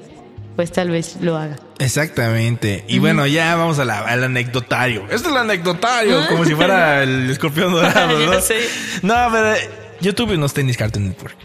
pues 0.56 0.72
tal 0.72 0.92
vez 0.92 1.18
lo 1.20 1.36
haga. 1.36 1.58
Exactamente. 1.80 2.86
Y 2.88 3.00
bueno, 3.00 3.26
ya 3.28 3.56
vamos 3.56 3.80
a 3.80 3.86
la- 3.86 4.02
al 4.02 4.24
anecdotario. 4.24 5.02
Este 5.06 5.16
es 5.16 5.26
el 5.26 5.38
anecdotario, 5.38 6.26
como 6.30 6.46
si 6.46 6.54
fuera 6.56 7.02
el 7.04 7.30
escorpión 7.30 7.74
dorado, 7.74 8.20
¿no? 8.34 8.40
sé. 8.40 8.60
No, 9.02 9.16
pero 9.32 9.56
yo 10.00 10.14
tuve 10.16 10.36
unos 10.36 10.54
tenis 10.54 10.78
Cartoon 10.78 11.08
Network. 11.10 11.36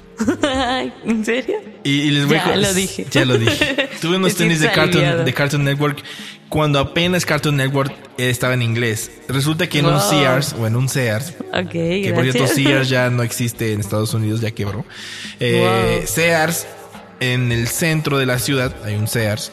¿En 1.05 1.25
serio? 1.25 1.57
Y, 1.85 1.91
y 2.03 2.11
les 2.11 2.27
voy 2.27 2.37
Ya 2.37 2.53
a- 2.53 2.57
lo 2.57 2.75
dije. 2.75 3.07
Ya 3.11 3.25
lo 3.25 3.39
dije. 3.39 3.89
Tuve 4.01 4.17
unos 4.17 4.35
Te 4.35 4.45
tenis 4.45 4.61
de 4.61 4.71
Cartoon, 4.71 5.25
de 5.25 5.35
Cartoon 5.35 5.65
Network 5.65 6.03
cuando 6.49 6.79
apenas 6.81 7.25
Cartoon 7.25 7.57
Network 7.57 7.93
estaba 8.19 8.55
en 8.55 8.63
inglés. 8.63 9.11
Resulta 9.29 9.69
que 9.69 9.79
en 9.79 9.87
un. 9.87 10.01
Sears, 10.01 10.55
o 10.59 10.67
en 10.67 10.77
un 10.77 10.89
Sears, 10.89 11.35
que 11.71 12.13
por 12.15 12.25
cierto. 12.25 12.47
Sears 12.49 12.89
ya 12.89 13.09
no 13.11 13.23
existe 13.23 13.73
en 13.73 13.81
Estados 13.81 14.13
Unidos, 14.15 14.41
ya 14.41 14.51
quebró. 14.51 14.85
Eh, 15.39 15.99
Wow. 16.01 16.07
Sears, 16.09 16.67
en 17.21 17.53
el 17.53 17.69
centro 17.69 18.19
de 18.19 18.27
la 18.27 18.39
ciudad, 18.39 18.75
hay 18.85 18.97
un 18.97 19.07
Sears, 19.07 19.53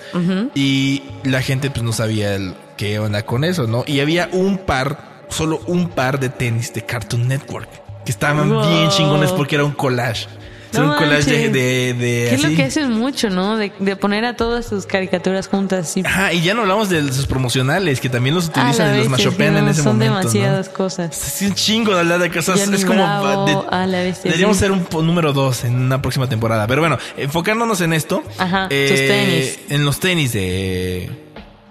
y 0.55 1.03
la 1.23 1.41
gente 1.41 1.69
pues 1.69 1.83
no 1.83 1.91
sabía 1.93 2.33
el- 2.35 2.55
qué 2.77 2.97
onda 2.99 3.23
con 3.25 3.43
eso, 3.43 3.67
¿no? 3.67 3.83
Y 3.87 3.99
había 3.99 4.29
un 4.31 4.57
par, 4.57 5.25
solo 5.29 5.59
un 5.67 5.89
par 5.89 6.19
de 6.19 6.29
tenis 6.29 6.73
de 6.73 6.83
Cartoon 6.85 7.27
Network, 7.27 7.69
que 8.05 8.11
estaban 8.11 8.49
Wow. 8.49 8.67
bien 8.69 8.89
chingones 8.89 9.31
porque 9.31 9.55
era 9.55 9.65
un 9.65 9.71
collage. 9.73 10.27
Hacer 10.69 10.81
No 10.81 10.91
un 10.91 10.97
collage 10.97 11.31
de, 11.31 11.49
de, 11.49 11.93
de 11.93 12.25
Que 12.29 12.35
es 12.35 12.43
lo 12.43 12.55
que 12.55 12.63
hacen 12.63 12.91
mucho, 12.91 13.29
¿no? 13.29 13.57
De, 13.57 13.71
de 13.79 13.95
poner 13.95 14.25
a 14.25 14.35
todas 14.35 14.65
sus 14.65 14.85
caricaturas 14.85 15.47
juntas. 15.47 15.89
así. 15.89 16.03
Ajá, 16.05 16.33
y 16.33 16.41
ya 16.41 16.53
no 16.53 16.61
hablamos 16.61 16.89
de 16.89 17.11
sus 17.13 17.25
promocionales, 17.25 17.99
que 18.01 18.09
también 18.09 18.35
los 18.35 18.47
utilizan 18.47 18.95
y 18.95 18.99
los 18.99 19.09
mashopean 19.09 19.53
sí, 19.53 19.59
en 19.59 19.65
no, 19.65 19.71
ese 19.71 19.83
son 19.83 19.93
momento. 19.93 20.13
¿no? 20.15 20.19
demasiadas 20.19 20.69
cosas. 20.69 21.15
Sí, 21.15 21.45
un 21.47 21.53
chingo 21.55 21.93
de 21.93 21.99
hablar 22.01 22.19
de 22.19 22.29
cosas. 22.31 22.59
Johnny 22.59 22.75
es 22.75 22.85
como. 22.85 23.03
Bravo, 23.03 23.45
de- 23.45 23.75
a 23.75 23.85
la 23.85 23.99
bestia, 24.01 24.29
deberíamos 24.29 24.57
sí. 24.57 24.61
ser 24.63 24.71
un 24.71 24.85
número 25.05 25.33
dos 25.33 25.63
en 25.63 25.75
una 25.75 26.01
próxima 26.01 26.27
temporada. 26.27 26.67
Pero 26.67 26.81
bueno, 26.81 26.97
enfocándonos 27.17 27.81
en 27.81 27.93
esto. 27.93 28.23
Ajá, 28.37 28.67
eh, 28.69 28.87
tus 28.89 28.97
tenis. 29.07 29.59
En 29.69 29.85
los 29.85 29.99
tenis 29.99 30.33
de 30.33 31.09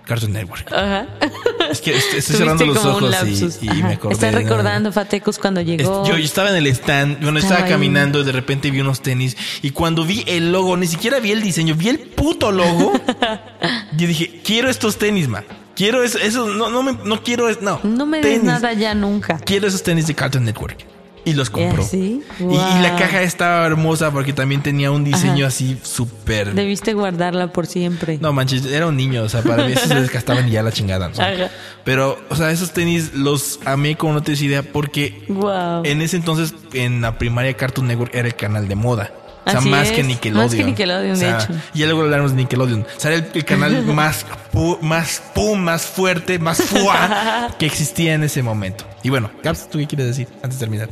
Cartoon 0.06 0.32
Network. 0.32 0.72
Ajá. 0.72 1.06
Es 1.70 1.80
que 1.80 1.96
est- 1.96 2.14
estoy 2.14 2.36
cerrando 2.36 2.64
los 2.64 2.84
ojos 2.84 3.14
y, 3.60 3.68
me 3.82 3.94
acordé. 3.94 4.14
Estás 4.14 4.32
recordando 4.32 4.92
Fatecus 4.92 5.38
cuando 5.38 5.60
llegó. 5.60 6.06
Yo, 6.06 6.16
yo 6.16 6.24
estaba 6.24 6.48
en 6.50 6.56
el 6.56 6.66
stand, 6.68 7.20
bueno, 7.22 7.38
estaba, 7.38 7.56
Estaba 7.56 7.68
caminando 7.68 8.20
y 8.20 8.24
de 8.24 8.32
repente 8.32 8.70
vi 8.70 8.80
unos 8.80 9.02
tenis 9.02 9.36
y 9.62 9.70
cuando 9.70 10.04
vi 10.04 10.24
el 10.26 10.52
logo, 10.52 10.76
ni 10.76 10.86
siquiera 10.86 11.18
vi 11.18 11.32
el 11.32 11.42
diseño, 11.42 11.74
vi 11.74 11.88
el 11.88 11.98
puto 11.98 12.52
logo. 12.52 12.92
yo 13.96 14.06
dije, 14.06 14.40
quiero 14.44 14.70
estos 14.70 14.96
tenis, 14.96 15.28
man. 15.28 15.44
Quiero 15.74 16.02
eso, 16.02 16.18
eso 16.18 16.48
no, 16.48 16.70
no, 16.70 16.82
me, 16.82 16.96
no 17.04 17.22
quiero, 17.22 17.50
no. 17.60 17.80
no 17.82 18.06
me 18.06 18.18
des 18.22 18.26
Tenis. 18.38 18.44
nada 18.44 18.72
ya 18.72 18.94
nunca. 18.94 19.38
Quiero 19.40 19.66
esos 19.68 19.82
tenis 19.82 20.06
de 20.06 20.14
Cartoon 20.14 20.44
Network. 20.44 20.95
Y 21.26 21.34
los 21.34 21.50
compró. 21.50 21.82
así? 21.82 22.22
Y, 22.38 22.44
y 22.44 22.80
la 22.82 22.94
caja 22.96 23.20
estaba 23.22 23.66
hermosa 23.66 24.12
porque 24.12 24.32
también 24.32 24.62
tenía 24.62 24.90
un 24.92 25.02
diseño 25.02 25.44
Ajá. 25.44 25.48
así 25.48 25.76
súper... 25.82 26.54
Debiste 26.54 26.94
guardarla 26.94 27.52
por 27.52 27.66
siempre. 27.66 28.16
No 28.20 28.32
manches, 28.32 28.64
era 28.64 28.86
un 28.86 28.96
niño, 28.96 29.24
o 29.24 29.28
sea, 29.28 29.42
para 29.42 29.64
mí 29.66 29.72
esos 29.72 29.88
se 29.88 29.94
desgastaban 29.96 30.46
y 30.48 30.52
ya 30.52 30.62
la 30.62 30.70
chingada. 30.70 31.10
Pero, 31.84 32.16
o 32.30 32.36
sea, 32.36 32.50
esos 32.52 32.70
tenis 32.72 33.12
los 33.12 33.58
amé 33.64 33.96
como 33.96 34.12
no 34.14 34.22
tienes 34.22 34.40
idea 34.40 34.62
porque 34.62 35.24
Wow. 35.28 35.82
en 35.84 36.00
ese 36.00 36.16
entonces, 36.16 36.54
en 36.72 37.00
la 37.02 37.18
primaria 37.18 37.52
Cartoon 37.54 37.88
Network 37.88 38.14
era 38.14 38.28
el 38.28 38.34
canal 38.36 38.68
de 38.68 38.74
moda. 38.76 39.10
O 39.46 39.50
sea, 39.50 39.60
Así 39.60 39.68
más 39.68 39.88
es, 39.88 39.92
que 39.94 40.02
Nickelodeon. 40.04 40.46
más 40.46 40.54
que 40.56 40.64
Nickelodeon, 40.64 41.12
O 41.12 41.16
sea, 41.16 41.38
de 41.38 41.44
hecho. 41.44 41.52
Y 41.74 41.78
ya 41.80 41.86
luego 41.86 42.02
hablaremos 42.02 42.32
de 42.32 42.36
Nickelodeon. 42.38 42.80
O 42.82 43.00
sea, 43.00 43.12
era 43.12 43.24
el, 43.26 43.30
el 43.32 43.44
canal 43.44 43.84
más, 43.86 44.24
pu- 44.52 44.80
más 44.80 45.22
pum, 45.34 45.58
más 45.60 45.86
fuerte, 45.86 46.38
más 46.40 46.62
fuá 46.62 47.50
que 47.58 47.66
existía 47.66 48.14
en 48.14 48.22
ese 48.24 48.42
momento. 48.42 48.84
Y 49.04 49.10
bueno, 49.10 49.30
Caps, 49.42 49.68
¿tú 49.70 49.78
qué 49.78 49.86
quieres 49.86 50.06
decir 50.06 50.26
antes 50.42 50.58
de 50.58 50.66
terminar? 50.66 50.88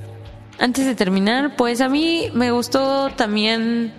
Antes 0.59 0.87
de 0.87 0.95
terminar, 0.95 1.57
pues 1.57 1.81
a 1.81 1.89
mí 1.89 2.31
me 2.33 2.51
gustó 2.53 3.11
también, 3.11 3.93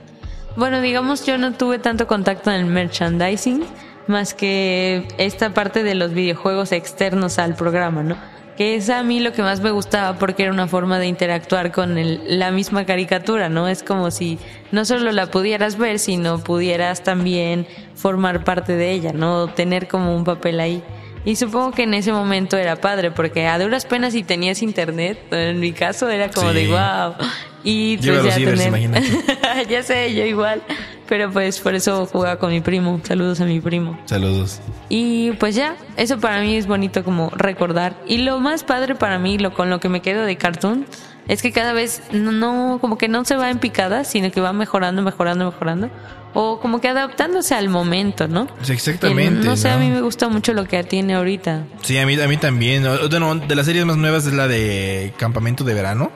bueno, 0.56 0.82
digamos 0.82 1.26
yo 1.26 1.38
no 1.38 1.54
tuve 1.54 1.80
tanto 1.80 2.08
contacto 2.08 2.50
en 2.52 2.62
el 2.62 2.66
merchandising, 2.66 3.64
más 4.08 4.34
que 4.34 5.08
esta 5.18 5.54
parte 5.54 5.84
de 5.84 5.96
los 5.96 6.14
videojuegos 6.14 6.72
externos 6.72 7.40
al 7.40 7.56
programa, 7.56 8.04
¿no? 8.04 8.16
Que 8.56 8.76
es 8.76 8.90
a 8.90 9.04
mí 9.04 9.20
lo 9.20 9.34
que 9.34 9.42
más 9.42 9.60
me 9.60 9.72
gustaba 9.72 10.18
porque 10.18 10.44
era 10.44 10.52
una 10.54 10.68
forma 10.68 10.98
de 10.98 11.08
interactuar 11.08 11.74
con 11.74 11.98
el- 11.98 12.40
la 12.40 12.52
misma 12.52 12.86
caricatura, 12.86 13.50
¿no? 13.50 13.68
Es 13.68 13.84
como 13.84 14.12
si 14.12 14.40
no 14.72 14.86
solo 14.86 15.12
la 15.12 15.26
pudieras 15.30 15.78
ver, 15.78 16.00
sino 16.00 16.40
pudieras 16.40 17.04
también 17.04 17.68
formar 17.96 18.46
parte 18.46 18.78
de 18.78 18.92
ella, 18.92 19.12
¿no? 19.12 19.48
Tener 19.50 19.90
como 19.90 20.16
un 20.16 20.24
papel 20.24 20.62
ahí. 20.62 20.82
Y 21.26 21.36
supongo 21.36 21.72
que 21.72 21.84
en 21.84 21.94
ese 21.96 22.12
momento 22.12 22.56
era 22.56 22.76
padre, 22.76 23.10
porque 23.12 23.48
a 23.48 23.58
duras 23.60 23.86
penas 23.86 24.14
si 24.14 24.24
tenías 24.24 24.62
internet, 24.62 25.20
en 25.32 25.60
mi 25.60 25.72
caso 25.74 26.08
era 26.10 26.30
como 26.30 26.50
Sí. 26.52 26.56
de 26.56 26.68
wow. 26.68 27.16
Y 27.64 27.98
pues 27.98 28.24
ya 28.24 28.32
cibers, 28.34 28.60
tener... 28.64 29.68
ya 29.70 29.82
sé, 29.82 30.14
yo 30.14 30.24
igual. 30.24 30.62
Pero 31.08 31.32
pues 31.32 31.60
por 31.60 31.74
eso 31.74 32.06
jugaba 32.06 32.38
con 32.38 32.52
mi 32.52 32.62
primo. 32.62 33.00
Saludos 33.04 33.42
a 33.42 33.46
mi 33.46 33.60
primo. 33.60 33.98
Saludos. 34.06 34.62
Y 34.88 35.32
pues 35.34 35.56
ya, 35.56 35.76
eso 35.98 36.20
para 36.20 36.42
mí 36.42 36.56
es 36.56 36.68
bonito 36.68 37.04
como 37.04 37.32
recordar. 37.32 37.96
Y 38.06 38.18
lo 38.20 38.40
más 38.40 38.64
padre 38.64 38.94
para 38.94 39.18
mí, 39.18 39.40
lo 39.40 39.52
con 39.54 39.72
lo 39.72 39.80
que 39.80 39.90
me 39.90 40.02
quedo 40.02 40.26
de 40.26 40.36
cartoon, 40.38 40.86
es 41.28 41.42
que 41.42 41.52
cada 41.52 41.74
vez 41.74 42.04
no, 42.12 42.32
no- 42.32 42.78
como 42.80 43.00
que 43.00 43.08
no 43.08 43.26
se 43.26 43.36
va 43.36 43.50
en 43.50 43.58
picada, 43.58 44.04
sino 44.04 44.30
que 44.32 44.42
va 44.42 44.54
mejorando, 44.54 45.02
mejorando, 45.02 45.46
mejorando. 45.46 45.90
O 46.38 46.60
como 46.60 46.82
que 46.82 46.90
adaptándose 46.90 47.56
al 47.56 47.70
momento, 47.70 48.28
¿no? 48.28 48.48
Exactamente. 48.68 49.48
No 49.48 49.56
sé, 49.56 49.70
a 49.70 49.78
mí 49.78 49.90
me 49.90 50.02
gusta 50.02 50.28
mucho 50.28 50.54
lo 50.54 50.66
que 50.66 50.84
tiene 50.84 51.16
ahorita. 51.16 51.64
Sí, 51.82 51.98
a 51.98 52.06
mí, 52.06 52.20
a 52.22 52.28
mí 52.28 52.36
también. 52.38 52.84
Bueno, 52.84 53.36
de 53.36 53.56
las 53.56 53.66
series 53.66 53.86
más 53.86 53.96
nuevas 53.96 54.26
es 54.26 54.34
la 54.34 54.48
de 54.50 55.14
Campamento 55.18 55.64
de 55.64 55.74
Verano. 55.74 56.12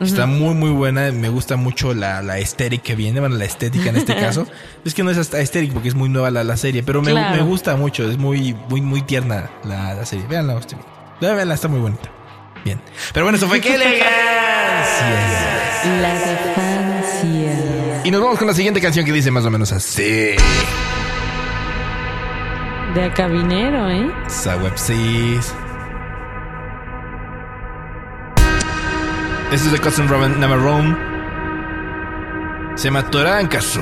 Está 0.00 0.26
muy, 0.26 0.54
muy 0.54 0.68
buena. 0.68 1.10
Me 1.12 1.30
gusta 1.30 1.56
mucho 1.56 1.94
la, 1.94 2.20
la 2.20 2.38
estética 2.38 2.82
que 2.82 2.94
viene. 2.94 3.20
Bueno, 3.20 3.36
la 3.36 3.46
estética 3.46 3.88
en 3.88 3.96
este 3.96 4.14
caso. 4.20 4.46
Es 4.84 4.92
que 4.92 5.02
no 5.02 5.10
es 5.10 5.16
hasta 5.16 5.40
estética 5.40 5.72
porque 5.72 5.88
es 5.88 5.94
muy 5.94 6.10
nueva 6.10 6.30
la, 6.30 6.44
la 6.44 6.58
serie. 6.58 6.82
Pero 6.82 7.00
me, 7.00 7.12
Claro. 7.12 7.34
me 7.36 7.42
gusta 7.42 7.74
mucho. 7.76 8.06
Es 8.10 8.18
muy, 8.18 8.54
muy, 8.68 8.82
muy 8.82 9.00
tierna 9.00 9.48
la, 9.64 9.94
la 9.94 10.04
serie. 10.04 10.26
Véanla, 10.28 10.56
hostia. 10.56 10.76
Véanla, 11.22 11.54
está 11.54 11.68
muy 11.68 11.80
bonita. 11.80 12.10
Bien. 12.66 12.80
Pero 13.14 13.24
bueno, 13.24 13.38
eso 13.38 13.48
fue 13.48 13.60
¡Qué 13.62 13.76
elegancia! 13.76 14.02
La. 16.02 16.73
Y 18.04 18.10
nos 18.10 18.20
vamos 18.20 18.38
con 18.38 18.46
la 18.46 18.52
siguiente 18.52 18.82
canción 18.82 19.06
que 19.06 19.12
dice 19.12 19.30
más 19.30 19.46
o 19.46 19.50
menos 19.50 19.72
así. 19.72 20.36
De 22.94 23.02
acabinero, 23.02 23.88
¿eh? 23.88 24.12
Sawepsis. 24.28 25.54
Este 29.50 29.66
es 29.66 29.72
de 29.72 29.78
Cousin 29.78 30.06
Robin 30.06 30.38
Namarone. 30.38 30.94
Se 32.74 32.88
llama 32.88 33.08
Torankasu. 33.10 33.80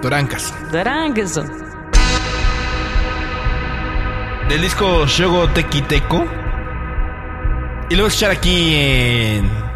Torankasu. 0.00 0.54
Darangueso. 0.72 1.44
Del 4.48 4.62
disco 4.62 5.06
Shogo 5.06 5.50
Teki 5.50 5.82
Teko. 5.82 6.24
Y 7.90 7.94
lo 7.94 8.04
voy 8.04 8.06
a 8.06 8.08
escuchar 8.08 8.30
aquí 8.30 8.74
en. 8.74 9.69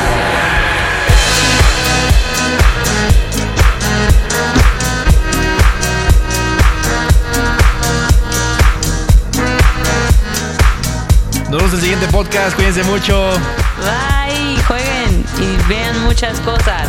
Nos 11.50 11.50
vemos 11.50 11.70
en 11.70 11.74
el 11.74 11.80
siguiente 11.80 12.06
podcast. 12.08 12.54
Cuídense 12.54 12.84
mucho. 12.84 13.32
Bye, 13.80 14.62
jueguen 14.68 15.24
y 15.40 15.68
vean 15.68 15.98
muchas 16.04 16.38
cosas. 16.40 16.88